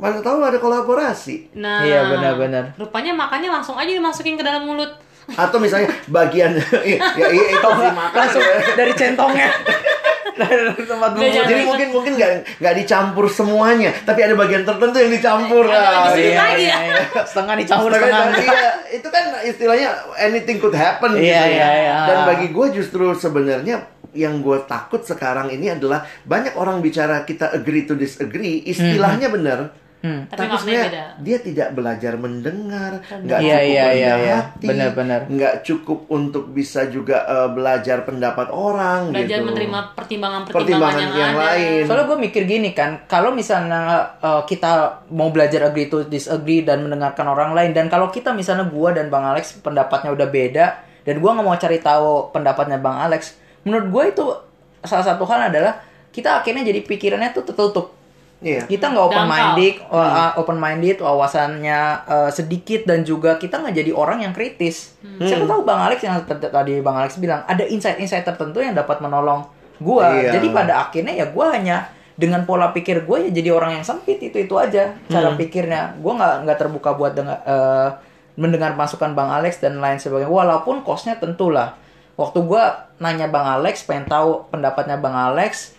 mana 0.02 0.18
tahu 0.18 0.42
ada 0.42 0.58
kolaborasi. 0.58 1.54
Nah, 1.54 1.86
Iya, 1.86 2.10
benar-benar. 2.10 2.74
Rupanya 2.74 3.14
makannya 3.14 3.46
langsung 3.48 3.78
aja 3.78 3.86
dimasukin 3.88 4.34
ke 4.34 4.42
dalam 4.42 4.66
mulut. 4.66 4.90
Atau 5.32 5.62
misalnya 5.62 5.94
bagian 6.10 6.58
ya, 6.82 6.98
ya 7.14 7.26
iya, 7.30 7.44
itu 7.54 7.68
makan. 7.70 8.10
langsung 8.10 8.42
dari 8.74 8.90
centongnya 8.92 9.54
dari 10.32 10.64
tempat 10.82 11.10
jangan 11.12 11.44
Jadi 11.44 11.54
mungkin 11.62 11.88
mungkin 11.92 12.12
nggak 12.16 12.30
nggak 12.58 12.74
dicampur 12.82 13.28
semuanya, 13.28 13.92
tapi 14.02 14.24
ada 14.24 14.34
bagian 14.34 14.64
tertentu 14.64 14.96
yang 14.98 15.12
dicampur. 15.12 15.62
Ada 15.62 15.78
Ah, 15.78 15.92
di 16.02 16.10
sini 16.16 16.26
iya. 16.26 16.40
lagi 16.40 16.64
ya. 16.64 16.76
setengah 17.22 17.54
dicampur 17.54 17.90
setengah 17.92 18.22
tapi 18.32 18.46
ya, 18.48 18.70
itu 18.90 19.08
kan 19.08 19.24
istilahnya 19.44 19.88
anything 20.18 20.58
could 20.58 20.74
happen 20.74 21.14
Iya, 21.14 21.20
gitu 21.20 21.30
ya. 21.30 21.44
iya, 21.46 21.68
iya. 21.78 21.96
Dan 22.02 22.18
bagi 22.26 22.46
gue 22.50 22.66
justru 22.72 23.12
sebenarnya 23.14 23.76
yang 24.12 24.40
gue 24.40 24.58
takut 24.66 25.00
sekarang 25.00 25.48
ini 25.48 25.70
adalah 25.70 26.02
banyak 26.24 26.52
orang 26.52 26.80
bicara 26.80 27.22
kita 27.22 27.52
agree 27.52 27.84
to 27.84 27.94
disagree, 27.94 28.64
istilahnya 28.66 29.28
benar. 29.28 29.70
Hmm. 30.02 30.26
Tapi 30.26 30.34
Tapi 30.34 30.54
sebenarnya 30.58 30.86
beda. 30.90 31.04
dia 31.22 31.38
tidak 31.38 31.68
belajar 31.72 32.12
mendengar, 32.18 32.92
nggak 33.06 33.38
Iya, 33.38 33.54
cukup 33.54 33.70
iya, 33.70 33.86
iya, 33.86 33.86
rendah 33.86 34.18
iya. 34.18 34.34
hati, 34.42 34.66
Benar-benar. 34.66 35.20
nggak 35.30 35.54
cukup 35.62 35.98
untuk 36.10 36.44
bisa 36.50 36.90
juga 36.90 37.22
eh, 37.22 37.48
belajar 37.54 38.02
pendapat 38.02 38.50
orang 38.50 39.14
Belajar 39.14 39.38
gitu. 39.38 39.46
menerima 39.46 39.78
pertimbangan-pertimbangan 39.94 40.58
Pertimbangan 40.58 41.02
yang, 41.06 41.14
yang 41.14 41.34
ada. 41.38 41.42
lain. 41.54 41.82
Soalnya 41.86 42.06
gue 42.10 42.18
mikir 42.18 42.42
gini 42.44 42.70
kan, 42.74 42.90
kalau 43.06 43.30
misalnya 43.30 43.82
uh, 44.18 44.42
kita 44.42 44.70
mau 45.14 45.30
belajar 45.30 45.70
agree 45.70 45.86
to 45.86 46.02
disagree 46.04 46.66
dan 46.66 46.82
mendengarkan 46.82 47.30
orang 47.30 47.54
lain, 47.54 47.70
dan 47.70 47.86
kalau 47.86 48.10
kita 48.10 48.34
misalnya 48.34 48.66
gue 48.66 48.88
dan 48.92 49.06
Bang 49.06 49.22
Alex 49.22 49.62
pendapatnya 49.62 50.10
udah 50.10 50.26
beda, 50.26 50.66
dan 51.06 51.14
gue 51.14 51.30
nggak 51.30 51.46
mau 51.46 51.54
cari 51.54 51.78
tahu 51.78 52.34
pendapatnya 52.34 52.82
Bang 52.82 52.98
Alex, 52.98 53.38
menurut 53.62 53.86
gue 53.86 54.04
itu 54.18 54.24
salah 54.82 55.06
satu 55.06 55.22
hal 55.30 55.46
adalah 55.46 55.78
kita 56.10 56.42
akhirnya 56.42 56.66
jadi 56.66 56.82
pikirannya 56.82 57.30
tuh 57.30 57.46
tertutup. 57.46 58.01
Iya. 58.42 58.66
Kita 58.66 58.90
nggak 58.90 59.04
open 59.06 59.24
minded, 59.30 59.74
open 60.34 60.58
minded, 60.58 60.98
wawasannya 60.98 61.80
uh, 62.10 62.30
sedikit 62.34 62.84
dan 62.84 63.06
juga 63.06 63.38
kita 63.38 63.62
nggak 63.62 63.74
jadi 63.78 63.90
orang 63.94 64.26
yang 64.26 64.34
kritis. 64.34 64.98
Siapa 65.22 65.46
tahu 65.46 65.62
Bang 65.62 65.78
Alex 65.78 66.02
yang 66.02 66.18
tadi 66.26 66.82
Bang 66.82 66.98
Alex 66.98 67.22
bilang 67.22 67.46
ada 67.46 67.62
insight-insight 67.62 68.26
tertentu 68.26 68.58
yang 68.58 68.74
dapat 68.74 68.98
menolong 68.98 69.46
gua. 69.78 70.18
Iya. 70.18 70.36
Jadi 70.36 70.50
pada 70.50 70.90
akhirnya 70.90 71.14
ya 71.14 71.26
gua 71.30 71.54
hanya 71.54 71.86
dengan 72.12 72.44
pola 72.44 72.76
pikir 72.76 73.08
gue 73.08 73.18
ya 73.24 73.30
jadi 73.32 73.56
orang 73.56 73.80
yang 73.80 73.84
sempit 73.88 74.20
itu 74.20 74.36
itu 74.36 74.54
aja 74.58 74.92
cara 75.06 75.32
pikirnya. 75.38 75.96
Gua 76.02 76.18
nggak 76.18 76.34
nggak 76.44 76.58
terbuka 76.58 76.90
buat 76.98 77.14
dengar 77.14 77.38
eh, 77.46 77.88
mendengar 78.34 78.74
masukan 78.74 79.14
Bang 79.14 79.30
Alex 79.30 79.62
dan 79.62 79.78
lain 79.78 80.02
sebagainya. 80.02 80.28
Walaupun 80.28 80.82
kosnya 80.82 81.14
tentulah. 81.16 81.78
Waktu 82.18 82.44
gua 82.44 82.92
nanya 83.00 83.30
Bang 83.32 83.48
Alex, 83.48 83.88
pengen 83.88 84.04
tahu 84.04 84.44
pendapatnya 84.52 85.00
Bang 85.00 85.16
Alex, 85.16 85.72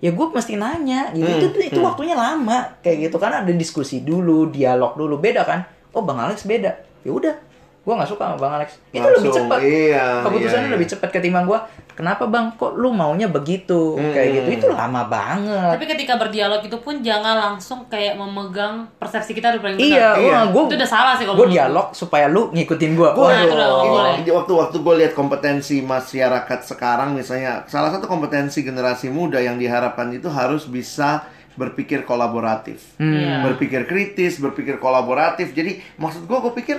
ya 0.00 0.10
gue 0.10 0.26
mesti 0.32 0.56
nanya 0.56 1.12
gitu. 1.12 1.52
Itu 1.52 1.60
itu 1.60 1.80
waktunya 1.84 2.16
lama 2.16 2.80
kayak 2.80 3.08
gitu. 3.08 3.16
Kan 3.20 3.44
ada 3.44 3.52
diskusi 3.52 4.00
dulu 4.00 4.48
dialog 4.48 4.96
dulu 4.96 5.20
beda 5.20 5.44
kan? 5.44 5.64
Oh 5.92 6.02
bang 6.02 6.18
Alex 6.18 6.48
beda. 6.48 6.72
Ya 7.04 7.10
udah 7.12 7.34
gue 7.80 7.92
nggak 7.92 8.06
suka 8.06 8.22
sama 8.22 8.36
bang 8.36 8.52
Alex. 8.54 8.70
Itu 8.90 9.00
lebih 9.00 9.10
Langsung, 9.26 9.48
cepat. 9.48 9.58
iya, 9.62 10.06
keputusannya 10.20 10.62
iya, 10.62 10.74
lebih 10.74 10.86
cepat 10.86 11.08
ketimbang 11.10 11.44
gue 11.44 11.58
kenapa 11.90 12.24
bang? 12.24 12.52
Kok 12.54 12.72
lu 12.74 12.92
maunya 12.92 13.24
begitu? 13.26 13.96
Kayak 13.96 14.28
gitu. 14.30 14.48
Itu 14.54 14.66
lama 14.70 15.02
banget. 15.04 15.74
Tapi 15.74 15.86
ketika 15.88 16.14
berdialog 16.14 16.60
itu 16.60 16.76
pun 16.76 17.00
jangan 17.00 17.34
langsung 17.36 17.88
kayak 17.88 18.14
memegang 18.14 18.84
persepsi 18.94 19.32
kita 19.32 19.56
udah 19.56 19.62
paling 19.62 19.76
benar. 19.76 19.88
iya, 19.90 20.08
Iya. 20.14 20.38
gue 20.46 20.62
Itu 20.62 20.76
udah 20.76 20.90
salah 20.90 21.12
sih 21.16 21.24
kalau 21.24 21.40
gue 21.40 21.48
dialog 21.50 21.86
supaya 21.92 22.26
lu 22.26 22.48
ngikutin 22.50 22.92
gue 22.92 23.08
Gua 23.10 23.28
Nah, 23.32 24.16
itu 24.18 24.30
waktu 24.30 24.52
waktu 24.54 24.76
gue 24.76 24.94
lihat 24.96 25.12
kompetensi 25.12 25.80
masyarakat 25.80 26.60
sekarang 26.62 27.12
misalnya 27.12 27.64
salah 27.64 27.88
satu 27.88 28.04
kompetensi 28.04 28.60
generasi 28.60 29.08
muda 29.08 29.38
yang 29.38 29.56
diharapkan 29.56 30.08
itu 30.10 30.28
harus 30.28 30.64
bisa 30.64 31.24
berpikir 31.50 32.04
kolaboratif, 32.04 32.96
Iya. 32.96 33.42
berpikir 33.42 33.84
kritis, 33.84 34.38
berpikir 34.38 34.78
kolaboratif. 34.78 35.50
Jadi 35.50 35.82
maksud 35.94 36.24
gue, 36.24 36.38
gue 36.38 36.52
pikir 36.54 36.76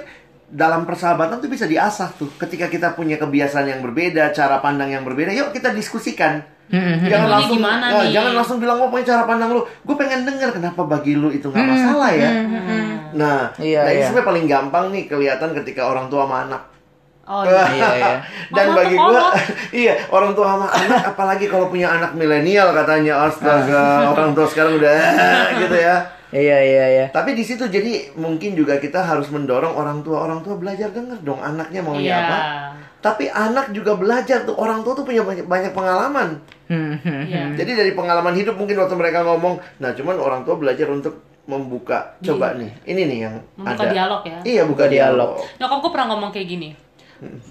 dalam 0.52 0.84
persahabatan 0.84 1.40
tuh 1.40 1.48
bisa 1.48 1.64
diasah 1.64 2.12
tuh. 2.20 2.28
Ketika 2.36 2.68
kita 2.68 2.92
punya 2.92 3.16
kebiasaan 3.16 3.72
yang 3.72 3.80
berbeda, 3.80 4.36
cara 4.36 4.60
pandang 4.60 4.92
yang 4.92 5.08
berbeda, 5.08 5.32
yuk 5.32 5.56
kita 5.56 5.72
diskusikan. 5.72 6.44
Jangan 6.72 7.04
Maunya 7.04 7.28
langsung, 7.28 7.58
gimana 7.60 7.86
eh, 7.92 7.96
nih? 8.00 8.10
jangan 8.16 8.32
langsung 8.32 8.58
bilang, 8.64 8.78
oh 8.80 8.88
punya 8.88 9.04
cara 9.04 9.24
pandang 9.28 9.52
lu. 9.52 9.64
Gue 9.84 9.96
pengen 10.00 10.24
denger 10.24 10.56
kenapa 10.56 10.88
bagi 10.88 11.20
lu 11.20 11.28
itu 11.28 11.52
nggak 11.52 11.68
masalah 11.68 12.12
ya. 12.16 12.32
Nah, 13.12 13.52
Iya, 13.60 13.80
nah 13.84 13.92
ini 13.92 14.00
iya. 14.00 14.08
sebenarnya 14.08 14.28
paling 14.32 14.46
gampang 14.48 14.86
nih 14.96 15.04
kelihatan 15.12 15.52
ketika 15.52 15.92
orang 15.92 16.08
tua 16.08 16.24
sama 16.24 16.48
anak. 16.48 16.62
Oh 17.28 17.44
iya. 17.48 17.64
iya 17.76 17.90
iya 17.96 18.14
Dan 18.50 18.66
Mama 18.72 18.78
bagi 18.82 18.96
kolot. 18.96 19.34
iya 19.84 19.94
orang 20.16 20.32
tua 20.32 20.46
sama 20.48 20.68
anak, 20.72 21.04
apalagi 21.12 21.46
kalau 21.52 21.68
punya 21.68 21.88
anak 21.92 22.12
milenial 22.16 22.72
katanya, 22.72 23.28
astaga, 23.28 24.08
orang 24.16 24.32
tua 24.32 24.48
sekarang 24.48 24.80
udah 24.80 24.96
gitu 25.68 25.76
ya. 25.76 25.96
Iya 26.32 26.58
iya 26.58 26.86
iya 26.90 27.06
Tapi 27.08 27.32
di 27.32 27.44
situ 27.44 27.64
jadi 27.66 28.16
mungkin 28.16 28.52
juga 28.54 28.76
kita 28.76 29.00
harus 29.00 29.28
mendorong 29.28 29.72
orang 29.72 30.00
tua 30.00 30.24
orang 30.24 30.40
tua 30.40 30.56
belajar 30.56 30.90
denger 30.90 31.20
dong 31.22 31.38
anaknya 31.38 31.80
maunya 31.80 32.02
Iya. 32.02 32.18
apa. 32.22 32.38
Tapi 33.02 33.26
anak 33.28 33.70
juga 33.72 33.96
belajar 33.96 34.46
tuh 34.46 34.54
orang 34.56 34.82
tua 34.82 34.94
tuh 34.94 35.02
punya 35.02 35.22
banyak, 35.22 35.44
banyak 35.44 35.74
pengalaman. 35.74 36.38
Hmm, 36.66 36.96
hmm. 36.98 37.22
Iya. 37.26 37.44
Jadi 37.58 37.72
dari 37.74 37.92
pengalaman 37.92 38.32
hidup 38.32 38.54
mungkin 38.54 38.78
waktu 38.78 38.94
mereka 38.94 39.26
ngomong, 39.26 39.58
nah 39.78 39.90
cuman 39.92 40.16
orang 40.16 40.42
tua 40.42 40.54
belajar 40.56 40.86
untuk 40.86 41.18
membuka. 41.44 42.14
Coba 42.22 42.54
nih, 42.54 42.70
ini 42.86 43.02
nih 43.04 43.18
yang 43.26 43.36
Membuka 43.58 43.84
ada. 43.84 43.92
dialog 43.92 44.22
ya. 44.22 44.38
Iya, 44.46 44.62
buka 44.64 44.86
dialog. 44.86 45.34
dialog. 45.34 45.58
Nyokap 45.58 45.78
gue 45.82 45.92
pernah 45.92 46.08
ngomong 46.10 46.30
kayak 46.30 46.48
gini. 46.48 46.70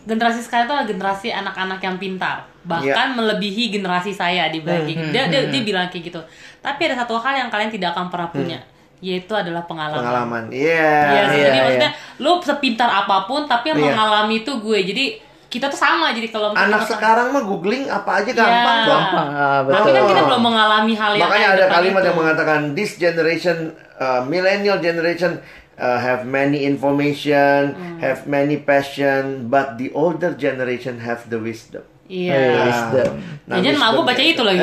Generasi 0.02 0.40
sekarang 0.40 0.66
itu 0.66 0.72
adalah 0.72 0.88
generasi 0.88 1.28
anak-anak 1.30 1.78
yang 1.78 1.96
pintar, 1.96 2.42
bahkan 2.62 3.14
melebihi 3.14 3.70
generasi 3.70 4.10
saya 4.10 4.46
dibanding. 4.48 5.10
dia, 5.10 5.26
dia 5.26 5.46
dia 5.46 5.62
bilang 5.62 5.86
kayak 5.86 6.10
gitu. 6.10 6.20
Tapi 6.58 6.80
ada 6.86 7.02
satu 7.02 7.18
hal 7.18 7.34
yang 7.36 7.50
kalian 7.50 7.70
tidak 7.70 7.90
akan 7.92 8.06
pernah 8.06 8.30
punya, 8.30 8.58
yaitu 9.00 9.32
adalah 9.32 9.64
pengalaman. 9.64 9.98
Pengalaman. 9.98 10.44
Iya. 10.48 10.92
Iya, 11.08 11.22
sih. 11.24 11.34
iya, 11.34 11.42
jadi 11.42 11.50
iya. 11.50 11.62
maksudnya 11.62 11.90
lu 12.18 12.32
sepintar 12.38 12.86
apa 12.86 13.24
pun 13.24 13.44
tapi 13.44 13.66
yang 13.68 13.78
Iya. 13.78 13.88
mengalami 13.90 14.34
itu 14.38 14.52
gue. 14.56 14.78
Jadi 14.84 15.04
kita 15.46 15.66
tuh 15.66 15.76
sama 15.76 16.12
jadi 16.12 16.28
kalau 16.28 16.52
Anak 16.52 16.84
kita- 16.84 16.94
sekarang 16.94 17.32
mah 17.32 17.42
googling 17.42 17.84
apa 17.84 18.22
aja 18.22 18.30
gampang 18.30 18.54
Iya. 18.76 18.86
kok. 18.86 18.92
gampang 18.92 19.28
ah, 19.32 19.58
Tapi 19.58 19.66
betul 19.66 19.90
kan 19.90 20.02
kita 20.06 20.22
belum 20.22 20.42
mengalami 20.44 20.92
hal 20.94 21.12
yang 21.12 21.22
Makanya 21.26 21.48
ada 21.48 21.58
depan 21.58 21.74
kalimat 21.74 21.98
itu. 21.98 22.06
yang 22.06 22.16
mengatakan 22.16 22.60
this 22.72 22.92
generation, 22.96 23.56
uh, 23.96 24.22
millennial 24.22 24.78
generation 24.78 25.42
uh, 25.74 25.96
have 25.98 26.22
many 26.22 26.62
information, 26.62 27.72
Hmm. 27.72 27.96
have 27.98 28.28
many 28.28 28.60
passion, 28.60 29.48
but 29.48 29.74
the 29.74 29.88
older 29.92 30.36
generation 30.36 31.00
have 31.00 31.24
the 31.26 31.36
wisdom. 31.36 31.82
Iya. 32.04 32.68
Wisdom. 32.68 33.10
Nah, 33.48 33.56
Jajan 33.58 33.76
mak 33.80 33.88
gue 33.96 34.04
baca 34.04 34.22
itu 34.22 34.42
lagi. 34.44 34.60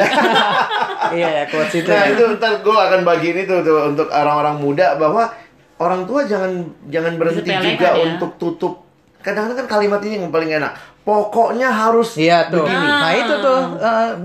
iya 1.17 1.27
ya 1.29 1.43
quotes 1.49 1.73
itu 1.75 1.89
Nah 1.89 2.03
ya. 2.07 2.13
itu 2.15 2.23
ntar 2.39 2.53
gue 2.61 2.75
akan 2.75 2.99
bagiin 3.03 3.37
itu 3.43 3.55
tuh 3.65 3.77
untuk 3.91 4.07
orang-orang 4.13 4.55
muda 4.61 4.95
bahwa 4.95 5.27
orang 5.77 6.07
tua 6.07 6.23
jangan 6.23 6.65
jangan 6.87 7.13
berhenti 7.19 7.49
juga 7.49 7.89
ya. 7.95 8.03
untuk 8.15 8.37
tutup. 8.39 8.73
Kadang-kadang 9.19 9.65
kan 9.65 9.67
kalimat 9.79 9.99
ini 10.07 10.23
yang 10.23 10.31
paling 10.31 10.51
enak. 10.55 10.73
Pokoknya 11.07 11.71
harus 11.71 12.13
Iya 12.13 12.51
tuh. 12.51 12.61
begini. 12.61 12.87
Nah 12.93 13.11
itu 13.13 13.33
tuh 13.39 13.59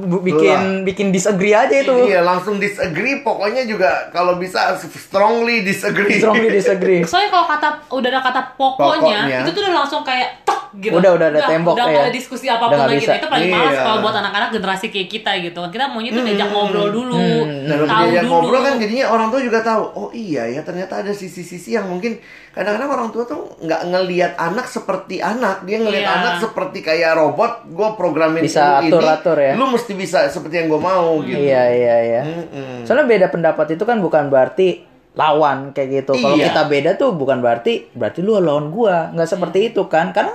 bu- 0.02 0.18
bikin 0.20 0.82
bikin 0.82 1.06
disagree 1.08 1.54
aja 1.54 1.70
itu. 1.72 1.94
Iya 2.04 2.20
langsung 2.20 2.58
disagree. 2.58 3.22
Pokoknya 3.22 3.62
juga 3.62 4.10
kalau 4.10 4.34
bisa 4.34 4.74
strongly 4.82 5.62
disagree. 5.62 6.18
Strongly 6.18 6.50
disagree. 6.50 7.00
Soalnya 7.06 7.30
kalau 7.30 7.46
kata 7.46 7.68
udah 7.88 8.08
ada 8.08 8.20
kata 8.20 8.40
pokoknya, 8.52 8.98
Pokoknya. 9.22 9.38
itu 9.40 9.50
tuh 9.52 9.62
udah 9.62 9.74
langsung 9.76 10.02
kayak 10.02 10.42
tek 10.42 10.58
gitu. 10.74 10.96
Udah, 10.96 11.12
udah 11.12 11.26
ada 11.28 11.40
tembok, 11.44 11.76
Udah 11.76 11.86
ya. 11.86 12.00
ada 12.00 12.10
diskusi 12.10 12.46
apa 12.48 12.64
pun 12.64 12.74
Udah 12.74 12.88
lagi. 12.88 12.98
bisa. 12.98 13.12
Itu 13.14 13.28
paling 13.28 13.46
males 13.46 13.70
Iya. 13.70 13.82
kalau 13.84 13.98
buat 14.00 14.16
anak-anak 14.16 14.48
generasi 14.50 14.86
kayak 14.88 15.08
kita 15.08 15.30
gitu. 15.40 15.60
Kita 15.68 15.84
maunya 15.86 16.10
tuh 16.10 16.24
diajak 16.24 16.48
ngobrol 16.48 16.88
dulu, 16.90 17.20
Dan 17.62 17.76
waktu 17.78 17.86
tahu 17.86 18.02
diajak 18.02 18.22
dulu. 18.22 18.32
ngobrol 18.34 18.60
kan 18.60 18.74
jadinya 18.76 19.04
orang 19.06 19.28
tua 19.28 19.40
juga 19.40 19.58
tahu. 19.60 19.82
Oh 19.94 20.10
iya 20.10 20.48
ya 20.48 20.60
ternyata 20.60 20.98
ada 20.98 21.12
sisi-sisi 21.12 21.70
yang 21.72 21.86
mungkin 21.86 22.18
kadang-kadang 22.50 22.90
orang 22.90 23.08
tua 23.08 23.22
tuh 23.22 23.52
nggak 23.60 23.80
ngelihat 23.86 24.32
anak 24.34 24.64
seperti 24.66 25.20
anak. 25.20 25.60
Dia 25.62 25.76
ngelihat 25.78 26.02
Iya. 26.02 26.16
anak 26.18 26.34
seperti 26.40 26.71
kayak 26.80 27.12
robot. 27.12 27.68
Gue 27.68 27.88
programin 27.92 28.40
Bisa 28.40 28.80
lu 28.80 28.88
ini. 28.88 28.90
atur-atur 28.90 29.36
ya. 29.36 29.52
Lu 29.52 29.68
mesti 29.68 29.92
bisa 29.92 30.24
seperti 30.26 30.64
yang 30.64 30.72
gue 30.72 30.80
mau 30.80 31.20
gitu. 31.20 31.36
Iya 31.36 31.62
iya 31.68 31.96
iya. 32.00 32.22
Mm-mm. 32.24 32.88
Soalnya 32.88 33.04
beda 33.04 33.26
pendapat 33.28 33.76
itu 33.76 33.84
kan 33.84 34.00
bukan 34.00 34.32
berarti 34.32 34.88
lawan 35.12 35.76
kayak 35.76 36.08
gitu. 36.08 36.16
Kalau 36.16 36.36
Iya. 36.36 36.48
kita 36.48 36.62
beda 36.64 36.90
tuh 36.96 37.12
bukan 37.12 37.44
berarti 37.44 37.92
berarti 37.92 38.24
lu 38.24 38.40
lawan 38.40 38.72
gua. 38.72 39.12
Nggak 39.12 39.28
seperti 39.28 39.58
itu 39.68 39.84
kan? 39.84 40.16
Karena 40.16 40.32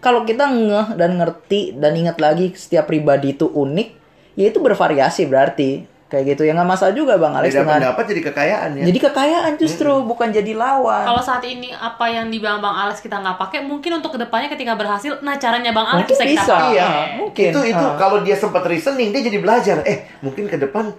kalau 0.00 0.24
kita 0.24 0.48
ngeh 0.48 0.96
dan 0.96 1.16
ngerti 1.16 1.76
dan 1.76 1.92
ingat 1.92 2.16
lagi 2.16 2.52
setiap 2.52 2.88
pribadi 2.88 3.32
itu 3.32 3.44
unik, 3.44 3.88
ya 4.36 4.48
itu 4.48 4.58
bervariasi 4.60 5.28
berarti. 5.28 5.84
Kayak 6.04 6.36
gitu 6.36 6.42
ya 6.44 6.52
nggak 6.52 6.68
masalah 6.68 6.92
juga 6.92 7.16
Bang 7.16 7.32
Alex 7.32 7.56
Beda 7.56 7.64
dengan 7.64 7.74
pendapat 7.80 8.04
jadi 8.12 8.20
kekayaan 8.28 8.70
ya. 8.76 8.84
jadi 8.86 8.98
kekayaan 9.08 9.52
justru 9.56 9.90
bukan 10.04 10.28
jadi 10.30 10.52
lawan. 10.52 11.04
Kalau 11.08 11.22
saat 11.24 11.42
ini 11.48 11.72
apa 11.72 12.06
yang 12.12 12.28
dibilang 12.28 12.60
Bang 12.60 12.76
Alex 12.76 13.00
kita 13.00 13.18
nggak 13.18 13.40
pakai, 13.40 13.64
mungkin 13.64 13.98
untuk 13.98 14.14
ke 14.14 14.18
depannya 14.20 14.52
ketika 14.52 14.76
berhasil, 14.76 15.18
nah 15.24 15.40
caranya 15.40 15.72
Bang 15.72 15.88
Alex 15.88 16.12
Mungkin 16.12 16.16
bisa 16.20 16.24
kita 16.28 16.42
bisa. 16.44 16.54
pakai. 16.54 16.70
Iya, 16.76 16.88
mungkin. 17.18 17.48
Itu 17.50 17.60
itu 17.64 17.86
kalau 17.96 18.18
dia 18.20 18.36
sempat 18.36 18.62
reasoning 18.68 19.10
dia 19.10 19.22
jadi 19.24 19.38
belajar. 19.40 19.76
Eh, 19.88 20.06
mungkin 20.20 20.44
ke 20.46 20.60
depan 20.60 20.92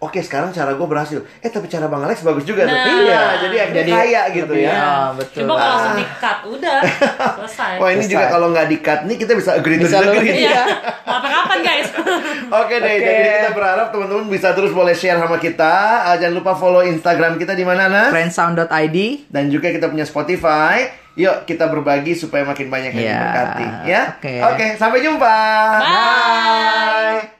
Oke 0.00 0.18
sekarang 0.18 0.48
cara 0.48 0.72
gue 0.72 0.82
berhasil. 0.82 1.20
Eh 1.38 1.46
tapi 1.46 1.68
cara 1.68 1.84
Bang 1.84 2.00
Alex 2.00 2.20
bagus 2.20 2.42
juga 2.42 2.64
tuh. 2.64 2.72
Nah. 2.72 2.88
Iya, 2.98 3.20
jadi 3.38 3.56
akhirnya 3.60 3.76
Jadi 3.78 3.90
kaya 3.92 4.22
gitu 4.32 4.48
lebih- 4.50 4.64
ya. 4.64 4.72
Ah, 4.74 5.08
betul. 5.12 5.38
Coba 5.38 5.52
kalau 5.52 5.60
Ah. 5.60 5.70
langsung 5.70 5.94
di-cut, 5.94 6.38
udah 6.48 6.76
selesai. 7.36 7.72
Wah 7.76 7.88
ini 7.88 7.96
Selesai. 7.98 8.10
juga 8.10 8.24
kalau 8.26 8.46
nggak 8.48 8.66
di-cut 8.66 9.00
nih 9.04 9.16
kita 9.16 9.32
bisa 9.34 9.50
agree 9.52 9.76
to 9.76 9.84
Bisa 9.84 9.98
lu- 9.98 10.16
disagree. 10.16 10.40
Iya. 10.42 10.62
Sampai 11.10 11.28
kapan 11.30 11.58
guys? 11.60 11.88
Oke 12.60 12.74
deh, 12.76 12.92
Oke. 12.92 13.04
jadi 13.04 13.30
kita 13.36 13.50
berharap 13.52 13.86
teman-teman 13.90 14.24
bisa 14.26 14.48
terus 14.50 14.72
boleh 14.72 14.94
share 14.94 15.16
sama 15.16 15.36
kita. 15.36 15.74
Ah, 16.02 16.16
jangan 16.16 16.34
lupa 16.34 16.52
follow 16.54 16.80
Instagram 16.82 17.36
kita 17.36 17.52
di 17.52 17.62
mana 17.62 17.84
nah. 17.86 18.08
Friendsound.id 18.08 18.98
Dan 19.28 19.48
juga 19.48 19.68
kita 19.68 19.86
punya 19.86 20.02
Spotify. 20.02 20.88
Yuk 21.12 21.44
kita 21.44 21.66
berbagi 21.66 22.14
supaya 22.14 22.40
makin 22.42 22.66
banyak 22.66 22.94
yang 22.94 23.04
Iya. 23.04 23.18
diberkati 23.18 23.64
ya. 23.84 24.02
Oke. 24.14 24.34
Oke, 24.46 24.66
sampai 24.74 24.98
jumpa. 24.98 25.36
Bye. 25.78 27.39